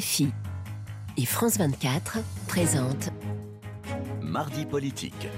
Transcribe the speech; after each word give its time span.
RFI 0.00 0.28
et 1.18 1.26
France 1.26 1.58
24 1.58 2.20
présente 2.48 3.10
Mardi 4.22 4.64
politique. 4.64 5.28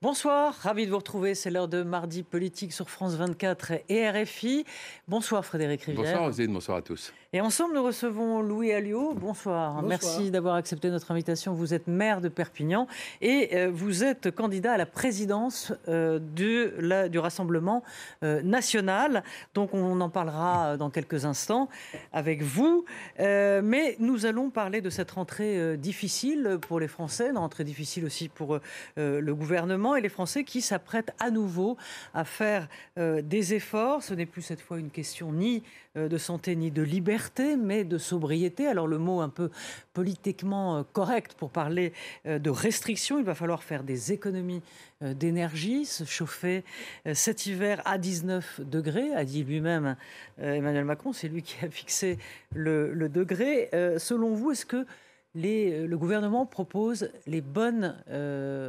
Bonsoir, 0.00 0.54
ravi 0.54 0.86
de 0.86 0.90
vous 0.90 0.96
retrouver. 0.96 1.34
C'est 1.34 1.50
l'heure 1.50 1.68
de 1.68 1.82
mardi 1.82 2.22
politique 2.22 2.72
sur 2.72 2.88
France 2.88 3.16
24 3.16 3.72
et 3.90 4.08
RFI. 4.08 4.64
Bonsoir 5.08 5.44
Frédéric 5.44 5.82
Rivière. 5.82 6.04
Bonsoir 6.04 6.24
Rosine, 6.24 6.52
bonsoir 6.54 6.78
à 6.78 6.82
tous. 6.82 7.12
Et 7.34 7.40
ensemble, 7.40 7.74
nous 7.74 7.82
recevons 7.82 8.42
Louis 8.42 8.70
Alliot. 8.70 9.12
Bonsoir. 9.12 9.82
Merci 9.82 10.30
d'avoir 10.30 10.54
accepté 10.54 10.88
notre 10.88 11.10
invitation. 11.10 11.52
Vous 11.52 11.74
êtes 11.74 11.88
maire 11.88 12.20
de 12.20 12.28
Perpignan 12.28 12.86
et 13.20 13.56
euh, 13.56 13.72
vous 13.74 14.04
êtes 14.04 14.30
candidat 14.30 14.74
à 14.74 14.76
la 14.76 14.86
présidence 14.86 15.72
euh, 15.88 16.20
de 16.20 16.74
la, 16.78 17.08
du 17.08 17.18
Rassemblement 17.18 17.82
euh, 18.22 18.40
national. 18.42 19.24
Donc, 19.52 19.74
on 19.74 20.00
en 20.00 20.10
parlera 20.10 20.76
dans 20.76 20.90
quelques 20.90 21.24
instants 21.24 21.68
avec 22.12 22.40
vous. 22.40 22.84
mais 23.18 23.96
nous 23.98 24.26
allons 24.26 24.50
parler 24.50 24.80
de 24.80 24.88
cette 24.88 25.10
rentrée 25.10 25.76
difficile 25.76 26.58
pour 26.60 26.78
les 26.78 26.86
Français, 26.86 27.30
une 27.30 27.38
rentrée 27.38 27.64
difficile 27.64 28.04
aussi 28.04 28.28
pour 28.28 28.60
le 28.96 29.34
gouvernement 29.34 29.96
et 29.96 30.00
les 30.00 30.08
Français 30.08 30.44
qui 30.44 30.60
s'apprêtent 30.60 31.12
à 31.18 31.32
nouveau 31.32 31.76
à 32.14 32.24
faire 32.24 32.68
des 32.96 33.54
efforts. 33.54 34.04
Ce 34.04 34.14
n'est 34.14 34.26
plus 34.26 34.42
cette 34.42 34.60
fois 34.60 34.78
une 34.78 34.90
question 34.90 35.32
ni 35.32 35.64
de 35.96 36.18
santé 36.18 36.56
ni 36.56 36.70
de 36.70 36.82
liberté, 36.82 37.23
mais 37.58 37.84
de 37.84 37.98
sobriété. 37.98 38.66
Alors 38.66 38.86
le 38.86 38.98
mot 38.98 39.20
un 39.20 39.28
peu 39.28 39.50
politiquement 39.92 40.78
euh, 40.78 40.82
correct 40.92 41.34
pour 41.34 41.50
parler 41.50 41.92
euh, 42.26 42.38
de 42.38 42.50
restrictions, 42.50 43.18
il 43.18 43.24
va 43.24 43.34
falloir 43.34 43.62
faire 43.62 43.82
des 43.82 44.12
économies 44.12 44.62
d'énergie, 45.00 45.84
se 45.84 46.04
chauffer 46.04 46.64
cet 47.12 47.44
hiver 47.44 47.82
à 47.84 47.98
19 47.98 48.62
degrés, 48.62 49.12
a 49.12 49.26
dit 49.26 49.44
lui-même 49.44 49.96
Emmanuel 50.38 50.86
Macron, 50.86 51.12
c'est 51.12 51.28
lui 51.28 51.42
qui 51.42 51.62
a 51.62 51.68
fixé 51.68 52.16
le, 52.54 53.08
degré. 53.08 53.68
Selon 53.98 54.32
vous, 54.32 54.52
est-ce 54.52 54.64
que 54.64 54.86
le 55.34 55.94
gouvernement 55.96 56.46
propose 56.46 57.10
les 57.26 57.42
bonnes 57.42 57.96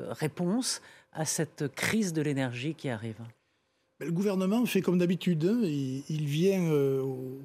réponses 0.09 0.81
à 1.14 1.23
cette 1.23 1.73
crise 1.73 2.12
de 2.12 2.22
l'énergie 2.22 2.75
qui 2.75 2.90
arrive? 2.90 3.22
Le 4.00 4.12
gouvernement 4.12 4.66
fait 4.66 4.81
comme 4.81 4.97
d'habitude. 4.97 5.45
Hein. 5.45 5.62
Il, 5.64 6.25
vient, 6.25 6.69
euh, 6.69 7.40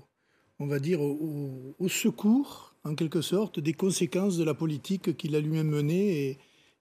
on 0.60 0.66
va 0.66 0.78
dire, 0.78 1.00
au, 1.00 1.88
secours, 1.88 2.74
en 2.84 2.94
quelque 2.94 3.22
sorte, 3.22 3.58
des 3.58 3.72
conséquences 3.72 4.36
de 4.36 4.44
la 4.44 4.54
politique 4.54 5.16
qu'il 5.16 5.34
a 5.34 5.40
lui-même 5.40 5.70
menée 5.70 6.38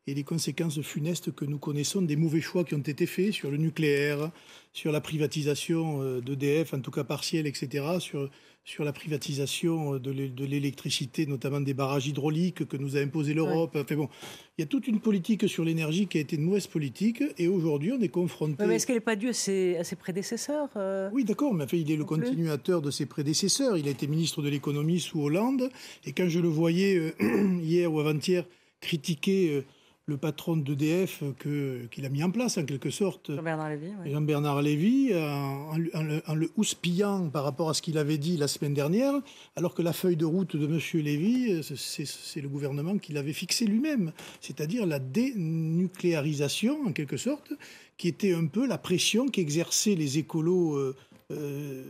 et 0.07 0.13
les 0.13 0.23
conséquences 0.23 0.81
funestes 0.81 1.31
que 1.31 1.45
nous 1.45 1.59
connaissons 1.59 2.01
des 2.01 2.15
mauvais 2.15 2.41
choix 2.41 2.63
qui 2.63 2.75
ont 2.75 2.79
été 2.79 3.05
faits 3.05 3.31
sur 3.31 3.51
le 3.51 3.57
nucléaire, 3.57 4.31
sur 4.73 4.91
la 4.91 5.01
privatisation 5.01 6.01
euh, 6.01 6.21
d'EDF, 6.21 6.73
en 6.73 6.79
tout 6.79 6.91
cas 6.91 7.03
partielle, 7.03 7.45
etc., 7.45 7.85
sur, 7.99 8.29
sur 8.63 8.83
la 8.83 8.91
privatisation 8.91 9.95
euh, 9.95 9.99
de 9.99 10.45
l'électricité, 10.45 11.25
notamment 11.25 11.61
des 11.61 11.73
barrages 11.73 12.07
hydrauliques 12.07 12.67
que 12.67 12.77
nous 12.77 12.97
a 12.97 13.01
imposé 13.01 13.33
l'Europe. 13.33 13.75
Enfin 13.75 13.95
bon, 13.95 14.09
il 14.57 14.61
y 14.61 14.63
a 14.63 14.67
toute 14.67 14.87
une 14.87 14.99
politique 14.99 15.47
sur 15.47 15.63
l'énergie 15.63 16.07
qui 16.07 16.17
a 16.17 16.21
été 16.21 16.37
une 16.37 16.43
mauvaise 16.43 16.67
politique, 16.67 17.23
et 17.37 17.47
aujourd'hui 17.47 17.91
on 17.91 18.01
est 18.01 18.09
confronté. 18.09 18.65
mais 18.65 18.75
est-ce 18.75 18.87
qu'elle 18.87 18.97
n'est 18.97 19.01
pas 19.01 19.15
due 19.15 19.29
à 19.29 19.33
ses, 19.33 19.77
à 19.77 19.83
ses 19.83 19.95
prédécesseurs 19.95 20.69
euh 20.75 21.09
Oui, 21.13 21.23
d'accord, 21.23 21.53
mais 21.53 21.65
il 21.65 21.91
est 21.91 21.97
le 21.97 22.05
continuateur 22.05 22.81
de 22.81 22.89
ses 22.89 23.05
prédécesseurs. 23.05 23.77
Il 23.77 23.87
a 23.87 23.91
été 23.91 24.07
ministre 24.07 24.41
de 24.41 24.49
l'économie 24.49 24.99
sous 24.99 25.21
Hollande, 25.21 25.69
et 26.05 26.13
quand 26.13 26.29
je 26.29 26.39
le 26.39 26.47
voyais 26.47 27.13
hier 27.61 27.93
ou 27.93 27.99
avant-hier 27.99 28.45
critiquer 28.81 29.63
le 30.09 30.17
patron 30.17 30.57
d'EDF 30.57 31.23
qu'il 31.39 32.05
a 32.05 32.09
mis 32.09 32.23
en 32.23 32.31
place, 32.31 32.57
en 32.57 32.65
quelque 32.65 32.89
sorte. 32.89 33.33
Jean-Bernard 33.33 33.69
Lévy. 33.69 33.91
Jean-Bernard 34.05 34.61
Lévy, 34.61 35.13
en, 35.15 36.35
le 36.35 36.51
houspillant 36.57 37.29
par 37.29 37.43
rapport 37.43 37.69
à 37.69 37.73
ce 37.73 37.81
qu'il 37.81 37.97
avait 37.97 38.17
dit 38.17 38.35
la 38.35 38.47
semaine 38.47 38.73
dernière, 38.73 39.13
alors 39.55 39.73
que 39.73 39.81
la 39.81 39.93
feuille 39.93 40.17
de 40.17 40.25
route 40.25 40.55
de 40.55 40.65
M. 40.65 41.03
Lévy, 41.03 41.61
c'est 41.63 42.41
le 42.41 42.49
gouvernement 42.49 42.97
qui 42.97 43.13
l'avait 43.13 43.33
fixé 43.33 43.65
lui-même, 43.65 44.11
c'est-à-dire 44.41 44.85
la 44.85 44.99
dénucléarisation, 44.99 46.79
en 46.85 46.91
quelque 46.91 47.17
sorte, 47.17 47.53
qui 47.97 48.07
était 48.07 48.33
un 48.33 48.47
peu 48.47 48.67
la 48.67 48.77
pression 48.77 49.27
qu'exerçaient 49.27 49.95
les 49.95 50.17
écolos. 50.17 50.75
Euh, 50.75 50.95
euh, 51.31 51.83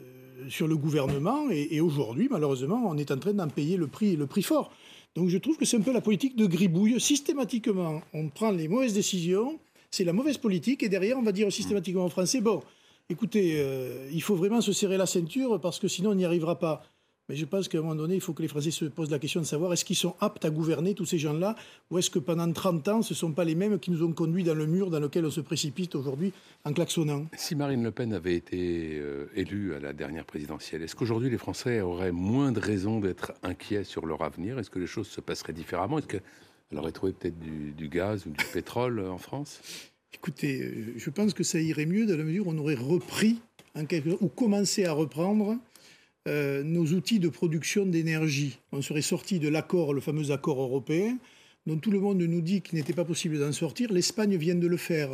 sur 0.50 0.68
le 0.68 0.78
gouvernement 0.78 1.50
et, 1.52 1.68
et 1.72 1.82
aujourd'hui, 1.82 2.28
malheureusement, 2.32 2.82
on 2.88 2.98
est 2.98 3.12
en 3.12 3.18
train 3.18 3.34
d'en 3.34 3.48
payer 3.48 3.78
le 3.78 3.88
prix, 3.88 4.16
le 4.16 4.26
prix 4.26 4.42
fort. 4.42 4.72
Donc 5.16 5.30
je 5.30 5.38
trouve 5.38 5.58
que 5.58 5.66
c'est 5.66 5.78
un 5.78 5.82
peu 5.82 5.94
la 5.94 6.02
politique 6.02 6.36
de 6.36 6.46
gribouille. 6.46 7.00
Systématiquement, 7.00 8.02
on 8.14 8.30
prend 8.30 8.52
les 8.52 8.68
mauvaises 8.68 8.94
décisions, 8.94 9.60
c'est 9.92 10.04
la 10.04 10.14
mauvaise 10.14 10.38
politique, 10.38 10.84
et 10.84 10.90
derrière, 10.90 11.18
on 11.18 11.24
va 11.24 11.32
dire 11.32 11.52
systématiquement 11.52 12.06
en 12.06 12.10
Français, 12.10 12.42
bon, 12.42 12.62
écoutez, 13.10 13.56
euh, 13.56 14.08
il 14.12 14.22
faut 14.22 14.36
vraiment 14.36 14.62
se 14.62 14.72
serrer 14.72 14.98
la 14.98 15.06
ceinture 15.06 15.60
parce 15.60 15.80
que 15.80 15.88
sinon 15.88 16.12
on 16.12 16.16
n'y 16.16 16.26
arrivera 16.26 16.60
pas. 16.60 16.84
Mais 17.30 17.36
je 17.36 17.46
pense 17.46 17.68
qu'à 17.68 17.78
un 17.78 17.82
moment 17.82 17.94
donné, 17.94 18.16
il 18.16 18.22
faut 18.22 18.34
que 18.34 18.42
les 18.42 18.48
Français 18.48 18.72
se 18.72 18.86
posent 18.86 19.12
la 19.12 19.20
question 19.20 19.40
de 19.40 19.46
savoir 19.46 19.72
est-ce 19.72 19.86
qu'ils 19.86 19.96
sont 19.96 20.16
aptes 20.20 20.46
à 20.46 20.50
gouverner 20.50 20.96
tous 20.96 21.06
ces 21.06 21.20
gens-là 21.20 21.56
ou 21.92 22.00
est-ce 22.00 22.10
que 22.10 22.18
pendant 22.18 22.52
30 22.52 22.88
ans, 22.88 23.02
ce 23.04 23.14
ne 23.14 23.18
sont 23.18 23.34
pas 23.34 23.44
les 23.44 23.54
mêmes 23.54 23.78
qui 23.78 23.92
nous 23.92 24.04
ont 24.04 24.12
conduits 24.14 24.44
dans 24.44 24.56
le 24.56 24.66
mur 24.66 24.90
dans 24.90 25.00
lequel 25.00 25.28
on 25.28 25.30
se 25.30 25.42
précipite 25.42 25.94
aujourd'hui 25.94 26.34
en 26.66 26.74
klaxonnant? 26.74 27.28
Si 27.38 27.56
Marine 27.56 27.84
Le 27.84 27.92
Pen 27.92 28.14
avait 28.14 28.36
été 28.36 28.98
euh, 29.00 29.28
élue 29.36 29.76
à 29.76 29.80
la 29.80 29.94
dernière 29.94 30.26
présidentielle, 30.26 30.82
est-ce 30.82 30.96
qu'aujourd'hui 30.96 31.30
les 31.30 31.38
Français 31.38 31.82
auraient 31.82 32.12
moins 32.12 32.52
de 32.52 32.60
raisons 32.60 33.00
d'être 33.00 33.34
inquiets 33.44 33.84
sur 33.84 34.08
leur 34.08 34.24
avenir? 34.24 34.58
Est-ce 34.58 34.72
que 34.72 34.80
les 34.80 34.88
choses 34.88 35.08
se 35.08 35.22
passeraient 35.22 35.54
différemment? 35.54 36.00
Est-ce 36.00 36.08
qu'elle 36.08 36.24
aurait 36.80 36.92
trouvé 36.92 37.14
peut-être 37.14 37.38
du, 37.40 37.90
gaz 37.90 38.26
ou 38.26 38.32
du 38.32 38.44
pétrole 38.52 39.00
en 39.02 39.20
France? 39.20 39.62
Écoutez, 40.16 40.64
euh, 40.64 40.94
je 40.98 41.10
pense 41.12 41.36
que 41.36 41.44
ça 41.44 41.60
irait 41.60 41.86
mieux 41.86 42.08
dans 42.08 42.18
la 42.18 42.24
mesure 42.24 42.48
où 42.48 42.52
on 42.52 42.58
aurait 42.58 42.74
repris 42.74 43.38
en 43.76 43.86
quelque... 43.86 44.18
ou 44.20 44.30
commencé 44.30 44.86
à 44.86 44.94
reprendre 44.94 45.60
euh, 46.30 46.62
nos 46.64 46.86
outils 46.94 47.20
de 47.20 47.28
production 47.28 47.88
d'énergie. 47.88 48.60
On 48.72 48.84
serait 48.84 49.02
sorti 49.02 49.40
de 49.40 49.50
l'accord, 49.50 49.94
le 49.94 50.00
fameux 50.00 50.30
accord 50.30 50.62
européen, 50.62 51.18
dont 51.66 51.78
tout 51.78 51.90
le 51.90 52.00
monde 52.00 52.22
nous 52.22 52.42
dit 52.42 52.62
qu'il 52.62 52.78
n'était 52.78 52.94
pas 52.94 53.04
possible 53.04 53.40
d'en 53.40 53.52
sortir. 53.52 53.92
L'Espagne 53.92 54.38
vient 54.38 54.54
de 54.54 54.68
le 54.68 54.78
faire. 54.78 55.10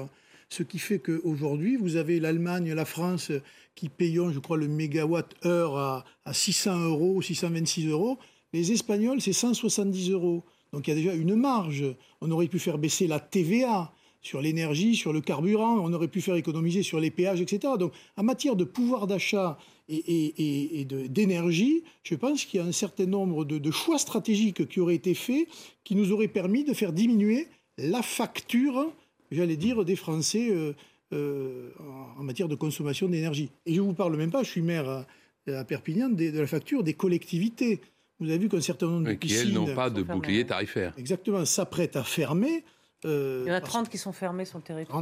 Ce 0.50 0.62
qui 0.62 0.78
fait 0.78 1.00
qu'aujourd'hui, 1.00 1.78
vous 1.78 1.96
avez 1.96 2.20
l'Allemagne, 2.20 2.74
la 2.74 2.84
France 2.84 3.32
qui 3.76 3.88
payent, 3.88 4.20
je 4.34 4.40
crois, 4.40 4.58
le 4.58 4.68
mégawatt-heure 4.68 5.78
à, 5.78 6.06
à 6.26 6.34
600 6.34 6.80
euros, 6.82 7.22
626 7.22 7.88
euros. 7.88 8.20
Les 8.52 8.74
Espagnols, 8.74 9.22
c'est 9.22 9.34
170 9.34 10.12
euros. 10.12 10.44
Donc 10.74 10.88
il 10.88 10.90
y 10.90 10.94
a 10.94 10.98
déjà 10.98 11.14
une 11.14 11.36
marge. 11.36 11.86
On 12.20 12.30
aurait 12.30 12.48
pu 12.50 12.60
faire 12.60 12.78
baisser 12.78 13.08
la 13.08 13.22
TVA 13.22 13.94
sur 14.26 14.42
l'énergie, 14.42 14.96
sur 14.96 15.14
le 15.14 15.22
carburant, 15.22 15.78
on 15.78 15.94
aurait 15.94 16.08
pu 16.08 16.20
faire 16.20 16.36
économiser 16.36 16.82
sur 16.82 17.00
les 17.00 17.12
péages, 17.12 17.42
etc. 17.42 17.74
Donc 17.78 17.94
en 18.18 18.24
matière 18.24 18.56
de 18.56 18.64
pouvoir 18.64 19.06
d'achat 19.06 19.60
et, 19.88 20.88
d'énergie, 21.10 21.84
je 22.02 22.16
pense 22.16 22.46
qu'il 22.46 22.60
y 22.60 22.64
a 22.64 22.66
un 22.66 22.72
certain 22.72 23.06
nombre 23.06 23.46
de, 23.46 23.72
choix 23.72 24.00
stratégiques 24.00 24.68
qui 24.68 24.80
auraient 24.80 24.96
été 24.96 25.14
faits, 25.14 25.48
qui 25.84 25.96
nous 25.96 26.12
auraient 26.12 26.28
permis 26.28 26.64
de 26.64 26.74
faire 26.74 26.92
diminuer 26.92 27.48
la 27.78 28.02
facture, 28.02 28.92
j'allais 29.30 29.58
dire, 29.58 29.86
des 29.86 29.96
Français 29.96 30.50
euh, 30.50 30.74
euh, 31.14 31.70
en 32.18 32.24
matière 32.24 32.48
de 32.48 32.56
consommation 32.56 33.08
d'énergie. 33.08 33.52
Et 33.68 33.76
je 33.76 33.82
ne 33.82 33.86
vous 33.86 33.94
parle 33.94 34.16
même 34.18 34.32
pas, 34.32 34.42
je 34.42 34.50
suis 34.50 34.64
maire 34.64 35.06
à, 35.48 35.64
Perpignan, 35.66 36.10
de, 36.10 36.32
la 36.32 36.48
facture 36.48 36.82
des 36.82 36.96
collectivités. 36.96 37.80
Vous 38.20 38.28
avez 38.30 38.40
vu 38.40 38.50
qu'un 38.50 38.62
certain 38.62 38.88
nombre 38.88 39.08
de 39.08 39.14
piscines... 39.14 39.42
Qui, 39.42 39.48
elles, 39.50 39.54
n'ont 39.54 39.76
pas 39.76 39.92
de 39.92 40.02
bouclier 40.02 40.48
tarifaire. 40.48 40.96
Exactement, 40.98 41.46
s'apprêtent 41.46 41.96
à 41.96 42.04
fermer 42.04 42.64
euh, 43.06 43.44
Il 43.46 43.50
y 43.50 43.52
en 43.52 43.56
a 43.56 43.62
30 43.62 43.90
qui 43.90 43.98
sont 43.98 44.12
fermés 44.12 44.46
sur 44.46 44.58
le 44.58 44.64
territoire. 44.64 45.02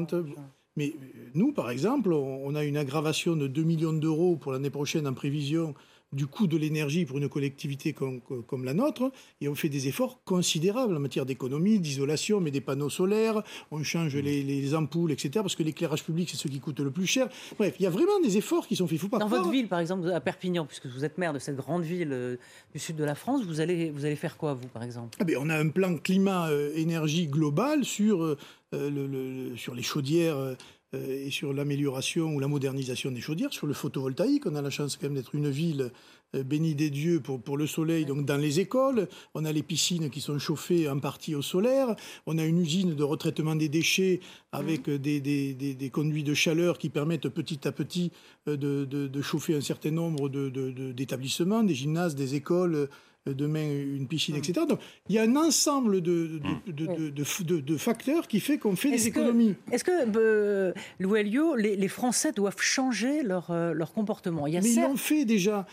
mais 0.76 0.94
euh, 0.96 1.30
nous, 1.34 1.54
par 1.54 1.70
exemple, 1.70 2.12
on 2.14 2.56
a 2.56 2.64
une 2.64 2.78
aggravation 2.78 3.36
de 3.36 3.48
2 3.48 3.64
millions 3.64 3.94
d'euros 3.94 4.38
pour 4.38 4.52
l'année 4.52 4.70
prochaine 4.70 5.08
en 5.08 5.14
prévision 5.14 5.74
du 6.14 6.28
coût 6.28 6.48
de 6.48 6.58
l'énergie 6.58 7.06
pour 7.06 7.18
une 7.18 7.30
collectivité 7.30 7.94
comme, 7.94 8.64
la 8.64 8.74
nôtre, 8.74 9.12
et 9.42 9.48
on 9.48 9.56
fait 9.56 9.70
des 9.70 9.88
efforts 9.88 10.24
considérables 10.24 10.96
en 10.96 11.00
matière 11.00 11.26
d'économie, 11.26 11.80
d'isolation, 11.80 12.40
mais 12.40 12.52
des 12.52 12.62
panneaux 12.62 12.90
solaires, 12.90 13.42
on 13.72 13.84
change 13.84 14.16
les, 14.16 14.76
ampoules, 14.76 15.12
etc., 15.12 15.32
parce 15.36 15.56
que 15.56 15.64
l'éclairage 15.64 16.04
public, 16.04 16.30
c'est 16.30 16.38
ce 16.38 16.48
qui 16.48 16.60
coûte 16.60 16.80
le 16.80 16.92
plus 16.92 17.08
cher. 17.08 17.28
Bref, 17.58 17.76
il 17.80 17.84
y 17.84 17.88
a 17.88 17.90
vraiment 17.90 18.20
des 18.22 18.38
efforts 18.38 18.68
qui 18.68 18.76
sont 18.76 18.88
faits. 18.88 19.00
Faut 19.00 19.08
pas 19.08 19.20
Dans 19.20 19.28
votre 19.28 19.50
ville, 19.50 19.68
par 19.68 19.80
exemple, 19.80 20.10
à 20.12 20.22
Perpignan, 20.22 20.66
puisque 20.66 20.86
vous 20.86 21.04
êtes 21.04 21.18
maire 21.18 21.34
de 21.34 21.40
cette 21.40 21.56
grande 21.56 21.84
ville 21.84 22.12
euh, 22.12 22.38
du 22.74 22.80
sud 22.80 22.96
de 22.96 23.04
la 23.04 23.16
France, 23.16 23.44
vous 23.46 23.60
allez, 23.60 23.90
vous 23.90 24.06
allez 24.06 24.16
faire 24.16 24.38
quoi, 24.38 24.54
vous, 24.54 24.68
par 24.68 24.84
exemple? 24.84 25.18
Ah 25.20 25.24
ben, 25.24 25.38
On 25.40 25.50
a 25.50 25.58
un 25.58 25.70
plan 25.70 25.98
climat-énergie 25.98 27.28
global 27.28 27.84
sur, 27.84 28.38
euh, 28.74 29.56
sur 29.56 29.76
les 29.76 29.84
chaudières 29.84 30.38
euh, 30.38 30.56
et 30.94 31.32
sur 31.32 31.54
l'amélioration 31.54 32.36
ou 32.36 32.40
la 32.40 32.48
modernisation 32.48 33.12
des 33.12 33.22
chaudières, 33.22 33.54
sur 33.54 33.68
le 33.68 33.74
photovoltaïque. 33.74 34.46
On 34.46 34.56
a 34.56 34.62
la 34.62 34.70
chance 34.70 34.98
quand 34.98 35.08
même 35.08 35.16
d'être 35.16 35.36
une 35.36 35.50
ville 35.50 35.92
euh, 36.36 36.44
bénie 36.44 36.76
des 36.76 36.90
dieux 36.90 37.20
pour, 37.20 37.42
pour 37.42 37.58
le 37.58 37.68
soleil, 37.68 38.06
donc 38.06 38.26
dans 38.26 38.38
les 38.38 38.60
écoles. 38.60 39.08
On 39.34 39.46
a 39.46 39.52
les 39.52 39.64
piscines 39.64 40.10
qui 40.10 40.22
sont 40.22 40.38
chauffées 40.40 40.90
en 40.90 41.00
partie 41.00 41.36
au 41.36 41.42
solaire. 41.42 41.96
On 42.26 42.38
a 42.38 42.46
une 42.46 42.60
usine 42.60 42.96
de 42.96 43.04
retraitement 43.04 43.56
des 43.56 43.70
déchets 43.70 44.20
avec 44.52 44.90
des, 44.90 45.20
des, 45.20 45.54
des, 45.54 45.90
conduits 45.90 46.24
de 46.24 46.34
chaleur 46.34 46.78
qui 46.78 46.90
permettent 46.90 47.30
petit 47.30 47.68
à 47.68 47.72
petit 47.72 48.12
euh, 48.48 48.58
de, 48.58 48.86
de, 48.86 49.22
chauffer 49.22 49.56
un 49.56 49.62
certain 49.62 49.92
nombre 49.92 50.30
d'établissements, 50.30 51.64
des 51.64 51.76
gymnases, 51.76 52.16
des 52.16 52.36
écoles, 52.36 52.90
demain 53.26 53.64
une 53.64 54.08
piscine, 54.08 54.36
etc. 54.36 54.66
Donc 54.68 54.80
il 55.10 55.16
y 55.16 55.20
a 55.20 55.24
un 55.24 55.36
ensemble 55.36 56.02
de, 56.02 56.40
de, 56.68 57.60
de, 57.60 57.78
facteurs 57.78 58.28
qui 58.28 58.40
fait 58.40 58.58
qu'on 58.58 58.76
fait 58.76 58.92
des 58.92 59.08
économies. 59.08 59.56
Est-ce 59.72 59.84
que, 59.84 59.92
euh, 60.18 60.74
Louis 61.00 61.24
les, 61.58 61.76
les, 61.76 61.88
Français 61.88 62.32
doivent 62.32 62.62
changer 62.62 63.24
leur, 63.24 63.52
euh, 63.52 63.74
leur 63.74 63.94
comportement? 63.94 64.48
Il 64.48 64.54
y 64.54 64.58
a 64.58 64.62
Mais 64.62 64.74
ils 64.74 64.82
l'ont 64.82 64.98
fait 64.98 65.26
déjà. 65.26 65.66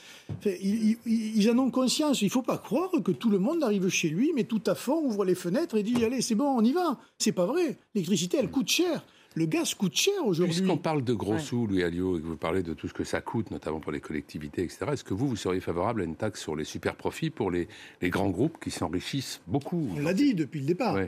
ils, 0.45 0.97
ils, 1.07 1.51
en 1.51 1.59
ont 1.59 1.71
conscience. 1.71 2.23
Il 2.23 2.27
ne 2.27 2.31
faut 2.31 2.43
pas 2.43 2.59
croire 2.59 2.91
que 3.05 3.13
tout 3.13 3.31
le 3.31 3.39
monde 3.39 3.63
arrive 3.65 3.89
chez 3.89 4.09
lui, 4.09 4.33
mais 4.35 4.45
tout 4.45 4.63
à 4.67 4.75
fond, 4.75 5.03
ouvre 5.05 5.25
les 5.25 5.35
fenêtres 5.35 5.77
et 5.77 5.83
dit 5.83 6.05
allez, 6.05 6.21
c'est 6.21 6.35
bon, 6.35 6.57
on 6.57 6.65
y 6.65 6.73
va. 6.73 6.99
C'est 7.19 7.33
pas 7.33 7.47
vrai. 7.47 7.79
L'électricité, 7.95 8.39
elle 8.39 8.51
coûte 8.51 8.69
cher. 8.69 9.05
Le 9.37 9.47
gaz 9.47 9.75
coûte 9.75 9.95
cher 9.95 10.27
aujourd'hui. 10.27 10.57
Puisqu'on 10.57 10.77
parle 10.77 11.05
de 11.05 11.15
gros 11.15 11.39
sous, 11.39 11.69
Louis 11.69 11.85
Alliot, 11.85 12.19
et 12.19 12.21
que 12.21 12.27
vous 12.27 12.37
parlez 12.37 12.65
de 12.65 12.75
tout 12.75 12.89
ce 12.89 12.93
que 12.93 13.05
ça 13.05 13.21
coûte, 13.21 13.53
notamment 13.53 13.79
pour 13.79 13.93
les 13.93 14.01
collectivités, 14.01 14.63
etc., 14.63 14.87
est-ce 14.93 15.05
que 15.05 15.15
vous, 15.15 15.29
vous 15.29 15.37
seriez 15.37 15.61
favorable 15.61 16.01
à 16.01 16.05
une 16.05 16.17
taxe 16.17 16.41
sur 16.41 16.57
les 16.57 16.65
super 16.65 16.97
profits 16.97 17.31
pour 17.31 17.53
les, 17.53 17.69
les 18.03 18.11
grands 18.11 18.31
groupes 18.31 18.59
qui 18.61 18.73
s'enrichissent 18.73 19.41
beaucoup 19.47 19.89
On 19.97 20.01
l'a 20.01 20.15
dit 20.15 20.35
depuis 20.35 20.59
le 20.59 20.67
départ. 20.67 20.99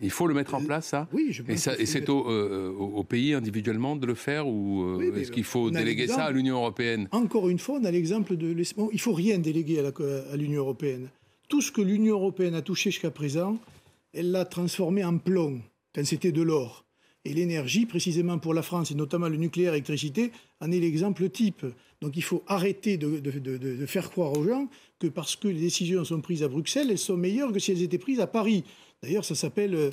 Il 0.00 0.10
faut 0.10 0.26
le 0.26 0.32
mettre 0.32 0.54
en 0.54 0.62
euh, 0.62 0.66
place, 0.66 0.86
ça 0.86 1.06
Oui, 1.12 1.28
je 1.30 1.42
pense 1.42 1.68
Et, 1.78 1.84
c'est 1.84 2.08
euh, 2.08 2.72
au, 2.72 3.04
pays 3.04 3.34
individuellement 3.34 3.94
de 3.94 4.06
le 4.06 4.14
faire 4.14 4.48
ou 4.48 4.82
euh, 4.82 5.14
est-ce 5.14 5.30
qu'il 5.30 5.44
faut 5.44 5.70
déléguer 5.70 6.06
ça 6.06 6.24
à 6.24 6.30
l'Union 6.30 6.56
européenne? 6.56 7.08
Encore 7.12 7.50
une 7.50 7.58
fois, 7.58 7.78
on 7.80 7.84
a 7.84 7.90
l'exemple 7.90 8.36
de 8.36 8.48
Il 8.48 8.64
il 8.92 9.00
faut 9.00 9.12
rien 9.12 9.38
déléguer 9.38 9.80
à 9.80 10.36
l'Union 10.36 10.62
européenne. 10.62 11.08
Tout 11.48 11.60
ce 11.60 11.70
que 11.70 11.82
l'Union 11.82 12.14
européenne 12.14 12.54
a 12.54 12.62
touché 12.62 12.90
jusqu'à 12.90 13.10
présent, 13.10 13.58
elle 14.14 14.30
l'a 14.30 14.46
transformé 14.46 15.04
en 15.04 15.18
plomb, 15.18 15.60
quand 15.94 16.06
c'était 16.06 16.32
de 16.32 16.42
l'or. 16.42 16.85
Et 17.26 17.34
l'énergie, 17.34 17.86
précisément 17.86 18.38
pour 18.38 18.54
la 18.54 18.62
France, 18.62 18.92
et 18.92 18.94
notamment 18.94 19.28
le 19.28 19.36
nucléaire 19.36 19.72
et 19.72 19.78
l'électricité, 19.78 20.30
en 20.60 20.70
est 20.70 20.78
l'exemple 20.78 21.28
type. 21.28 21.66
Donc 22.00 22.16
il 22.16 22.22
faut 22.22 22.44
arrêter 22.46 22.98
de, 22.98 23.84
faire 23.86 24.10
croire 24.10 24.32
aux 24.38 24.44
gens 24.44 24.68
que 25.00 25.08
parce 25.08 25.34
que 25.34 25.48
les 25.48 25.60
décisions 25.60 26.04
sont 26.04 26.20
prises 26.20 26.44
à 26.44 26.48
Bruxelles, 26.48 26.86
elles 26.88 26.98
sont 26.98 27.16
meilleures 27.16 27.52
que 27.52 27.58
si 27.58 27.72
elles 27.72 27.82
étaient 27.82 27.98
prises 27.98 28.20
à 28.20 28.28
Paris. 28.28 28.62
D'ailleurs, 29.02 29.24
ça 29.24 29.34
s'appelle 29.34 29.74
euh, 29.74 29.90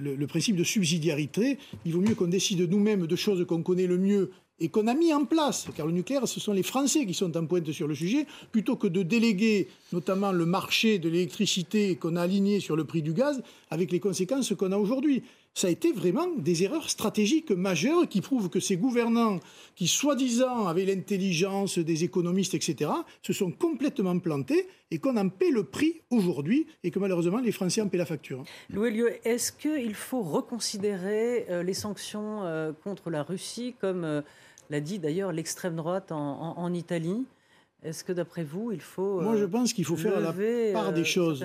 le, 0.00 0.26
principe 0.26 0.56
de 0.56 0.64
subsidiarité. 0.64 1.56
Il 1.84 1.92
vaut 1.92 2.00
mieux 2.00 2.16
qu'on 2.16 2.26
décide 2.26 2.68
nous-mêmes 2.68 3.06
de 3.06 3.16
choses 3.16 3.46
qu'on 3.46 3.62
connaît 3.62 3.86
le 3.86 3.98
mieux 3.98 4.32
et 4.58 4.68
qu'on 4.68 4.88
a 4.88 4.94
mis 4.94 5.14
en 5.14 5.24
place, 5.24 5.66
car 5.76 5.86
le 5.86 5.92
nucléaire, 5.92 6.26
ce 6.26 6.40
sont 6.40 6.52
les 6.52 6.62
Français 6.62 7.06
qui 7.06 7.14
sont 7.14 7.36
en 7.36 7.46
pointe 7.46 7.70
sur 7.70 7.88
le 7.88 7.94
sujet, 7.94 8.26
plutôt 8.50 8.76
que 8.76 8.86
de 8.86 9.02
déléguer 9.02 9.68
notamment 9.92 10.32
le 10.32 10.46
marché 10.46 10.98
de 10.98 11.08
l'électricité 11.08 11.96
qu'on 11.96 12.16
a 12.16 12.22
aligné 12.22 12.60
sur 12.60 12.76
le 12.76 12.84
prix 12.84 13.02
du 13.02 13.12
gaz 13.12 13.42
avec 13.70 13.92
les 13.92 14.00
conséquences 14.00 14.54
qu'on 14.54 14.72
a 14.72 14.76
aujourd'hui 14.76 15.22
ça 15.54 15.66
a 15.66 15.70
été 15.70 15.92
vraiment 15.92 16.28
des 16.36 16.64
erreurs 16.64 16.88
stratégiques 16.88 17.50
majeures 17.50 18.08
qui 18.08 18.20
prouvent 18.20 18.48
que 18.48 18.60
ces 18.60 18.76
gouvernants, 18.76 19.38
qui 19.74 19.86
soi-disant 19.86 20.66
avaient 20.66 20.86
l'intelligence 20.86 21.78
des 21.78 22.04
économistes, 22.04 22.54
etc., 22.54 22.90
se 23.22 23.32
sont 23.32 23.50
complètement 23.50 24.18
plantés 24.18 24.68
et 24.90 24.98
qu'on 24.98 25.16
en 25.16 25.28
paie 25.28 25.50
le 25.50 25.64
prix 25.64 26.00
aujourd'hui 26.10 26.66
et 26.84 26.90
que 26.90 26.98
malheureusement 26.98 27.40
les 27.40 27.52
Français 27.52 27.80
en 27.80 27.88
paient 27.88 27.98
la 27.98 28.06
facture. 28.06 28.44
Louis 28.70 28.92
est-ce 29.24 29.52
qu'il 29.52 29.94
faut 29.94 30.22
reconsidérer 30.22 31.46
euh, 31.48 31.62
les 31.62 31.74
sanctions 31.74 32.44
euh, 32.44 32.72
contre 32.84 33.10
la 33.10 33.22
Russie, 33.22 33.74
comme 33.80 34.04
euh, 34.04 34.22
l'a 34.70 34.80
dit 34.80 34.98
d'ailleurs 34.98 35.32
l'extrême 35.32 35.76
droite 35.76 36.12
en, 36.12 36.72
Italie? 36.72 37.24
Est-ce 37.84 38.04
que 38.04 38.12
d'après 38.12 38.44
vous, 38.44 38.70
il 38.72 38.80
faut... 38.80 39.20
Moi, 39.20 39.36
je 39.36 39.44
pense 39.44 39.72
qu'il 39.72 39.84
faut 39.84 39.96
faire 39.96 40.20
la 40.20 40.32
part 40.72 40.92
des 40.92 41.04
choses. 41.04 41.44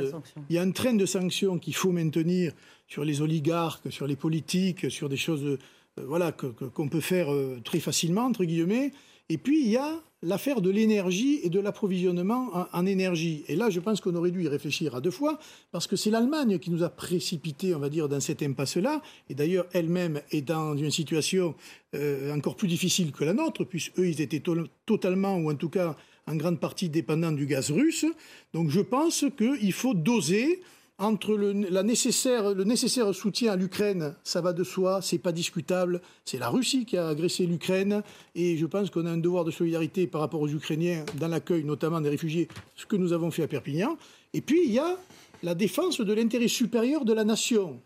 Il 0.50 0.56
y 0.56 0.60
a 0.60 0.62
un 0.62 0.72
train 0.72 0.94
de 0.94 1.06
sanctions 1.06 1.58
qu'il 1.58 1.76
faut 1.76 1.92
maintenir 1.92 2.54
sur 2.88 3.04
les 3.04 3.22
oligarques, 3.22 3.92
sur 3.92 4.08
les 4.08 4.16
politiques, 4.16 4.92
sur 4.92 5.10
des 5.10 5.18
choses 5.18 5.44
euh, 5.44 5.58
voilà, 6.06 6.32
qu'on 6.32 6.88
peut 6.88 7.02
faire 7.02 7.34
euh, 7.34 7.60
très 7.64 7.80
facilement, 7.80 8.26
entre 8.26 8.46
guillemets. 8.46 8.92
Et 9.30 9.38
puis, 9.38 9.62
il 9.62 9.70
y 9.70 9.78
a 9.78 10.02
l'affaire 10.22 10.62
de 10.62 10.70
l'énergie 10.70 11.40
et 11.44 11.50
de 11.50 11.60
l'approvisionnement 11.60 12.50
en, 12.72 12.86
énergie. 12.86 13.44
Et 13.48 13.56
là, 13.56 13.70
je 13.70 13.80
pense 13.80 14.00
qu'on 14.00 14.16
aurait 14.16 14.32
dû 14.32 14.44
y 14.44 14.48
réfléchir 14.48 14.96
à 14.96 15.02
deux 15.02 15.12
fois, 15.12 15.38
parce 15.72 15.86
que 15.86 15.96
c'est 15.96 16.10
l'Allemagne 16.10 16.60
qui 16.60 16.72
nous 16.72 16.84
a 16.84 16.90
précipité, 16.90 17.76
on 17.76 17.80
va 17.80 17.90
dire, 17.90 18.08
dans 18.08 18.20
cette 18.20 18.42
impasse-là. 18.42 19.02
Et 19.30 19.36
d'ailleurs, 19.36 19.66
elle-même 19.74 20.22
est 20.32 20.42
dans 20.42 20.76
une 20.78 20.92
situation 20.92 21.56
euh, 21.94 22.34
encore 22.34 22.56
plus 22.56 22.68
difficile 22.68 23.12
que 23.12 23.26
la 23.26 23.34
nôtre, 23.34 23.64
puisqu'eux, 23.66 24.08
ils 24.08 24.22
étaient 24.22 24.42
totalement, 24.86 25.36
ou 25.38 25.52
en 25.52 25.56
tout 25.56 25.70
cas 25.70 25.96
en 26.28 26.36
grande 26.36 26.60
partie 26.60 26.90
dépendants 26.90 27.32
du 27.32 27.46
gaz 27.46 27.72
russe. 27.72 28.06
Donc 28.54 28.70
je 28.70 28.82
pense 28.82 29.26
qu'il 29.38 29.74
faut 29.74 29.94
doser 29.94 30.62
entre 31.00 31.36
le, 31.36 31.54
la 31.54 31.84
nécessaire, 31.84 32.56
le 32.56 32.64
nécessaire 32.64 33.14
soutien 33.14 33.54
à 33.54 33.56
l'Ukraine, 33.56 34.16
ça 34.24 34.42
va 34.42 34.52
de 34.52 34.64
soi, 34.64 35.02
c'est 35.04 35.20
pas 35.20 35.32
discutable. 35.32 36.02
C'est 36.26 36.40
la 36.40 36.50
Russie 36.50 36.86
qui 36.86 36.98
a 36.98 37.08
agressé 37.08 37.46
l'Ukraine 37.46 38.02
et 38.34 38.58
je 38.58 38.66
pense 38.66 38.90
qu'on 38.90 39.06
a 39.06 39.12
un 39.12 39.18
devoir 39.18 39.46
de 39.46 39.52
solidarité 39.52 40.08
par 40.08 40.22
rapport 40.22 40.42
aux 40.42 40.50
Ukrainiens 40.50 41.06
dans 41.20 41.28
l'accueil 41.28 41.64
notamment 41.64 42.02
des 42.02 42.10
réfugiés, 42.10 42.48
ce 42.76 42.86
que 42.86 42.96
nous 42.96 43.14
avons 43.14 43.30
fait 43.30 43.44
à 43.44 43.48
Perpignan. 43.48 43.98
Et 44.34 44.42
puis 44.42 44.62
il 44.66 44.72
y 44.72 44.80
a 44.80 44.98
la 45.44 45.54
défense 45.54 46.02
de 46.02 46.14
l'intérêt 46.14 46.48
supérieur 46.48 47.06
de 47.06 47.14
la 47.14 47.24
nation 47.24 47.80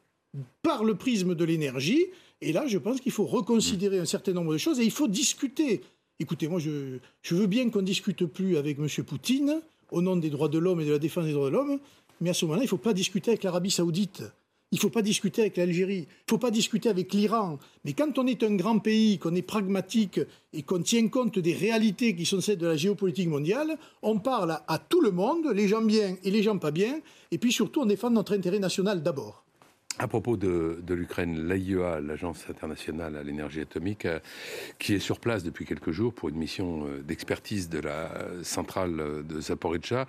par 0.64 0.84
le 0.86 0.96
prisme 0.96 1.36
de 1.36 1.44
l'énergie. 1.44 2.06
Et 2.40 2.54
là, 2.54 2.66
je 2.66 2.78
pense 2.78 3.02
qu'il 3.02 3.12
faut 3.12 3.26
reconsidérer 3.26 4.00
un 4.00 4.06
certain 4.06 4.32
nombre 4.32 4.54
de 4.54 4.58
choses 4.58 4.80
et 4.80 4.84
il 4.84 4.92
faut 4.92 5.08
discuter. 5.08 5.82
Écoutez, 6.22 6.48
moi, 6.48 6.60
je, 6.60 7.00
veux 7.34 7.48
bien 7.48 7.72
qu'on 7.72 7.82
discute 7.82 8.28
plus 8.28 8.56
avec 8.56 8.78
M. 8.78 8.88
Poutine 9.04 9.60
au 9.90 10.04
nom 10.04 10.16
des 10.16 10.30
droits 10.30 10.50
de 10.50 10.60
l'homme 10.60 10.80
et 10.80 10.86
de 10.86 10.92
la 10.92 11.00
défense 11.00 11.26
des 11.26 11.34
droits 11.34 11.50
de 11.50 11.56
l'homme, 11.56 11.80
mais 12.22 12.30
à 12.30 12.36
ce 12.36 12.46
moment-là, 12.46 12.62
il 12.62 12.66
ne 12.66 12.70
faut 12.70 12.78
pas 12.78 12.94
discuter 12.94 13.32
avec 13.32 13.42
l'Arabie 13.42 13.72
saoudite. 13.72 14.22
Il 14.72 14.76
ne 14.76 14.82
faut 14.82 14.92
pas 14.92 15.02
discuter 15.02 15.42
avec 15.42 15.58
l'Algérie, 15.58 15.98
il 15.98 16.02
ne 16.02 16.30
faut 16.30 16.38
pas 16.38 16.52
discuter 16.52 16.90
avec 16.90 17.12
l'Iran. 17.16 17.58
Mais 17.86 17.94
quand 17.94 18.20
on 18.20 18.28
est 18.28 18.44
un 18.44 18.54
grand 18.54 18.78
pays, 18.78 19.18
qu'on 19.18 19.34
est 19.34 19.42
pragmatique 19.42 20.20
et 20.54 20.62
qu'on 20.62 20.84
tient 20.84 21.08
compte 21.08 21.40
des 21.40 21.54
réalités 21.54 22.16
qui 22.16 22.28
sont 22.28 22.40
celles 22.40 22.60
de 22.60 22.68
la 22.68 22.78
géopolitique 22.78 23.28
mondiale, 23.28 23.80
on 24.04 24.20
parle 24.20 24.60
à, 24.68 24.78
tout 24.78 25.02
le 25.02 25.10
monde, 25.10 25.48
les 25.56 25.68
gens 25.68 25.82
bien 25.82 26.18
et 26.24 26.30
les 26.30 26.44
gens 26.44 26.60
pas 26.60 26.72
bien, 26.72 27.00
et 27.32 27.40
puis 27.40 27.52
surtout 27.52 27.82
on 27.82 27.88
défend 27.88 28.12
notre 28.12 28.36
intérêt 28.36 28.60
national 28.60 29.02
d'abord. 29.02 29.44
À 30.00 30.08
propos 30.08 30.38
de, 30.38 30.82
l'Ukraine, 30.90 31.48
l'AIEA, 31.48 32.00
l'Agence 32.00 32.46
internationale 32.50 33.18
à 33.18 33.24
l'énergie 33.24 33.60
atomique, 33.60 34.06
euh, 34.06 34.20
qui 34.80 34.94
est 34.94 35.00
sur 35.00 35.20
place 35.20 35.44
depuis 35.44 35.66
quelques 35.66 35.92
jours 35.92 36.14
pour 36.14 36.30
une 36.30 36.38
mission 36.38 36.88
euh, 36.88 37.02
d'expertise 37.02 37.70
de 37.70 37.80
la 37.80 38.10
centrale 38.42 39.26
de 39.28 39.42
Zaporizhzhia, 39.42 40.08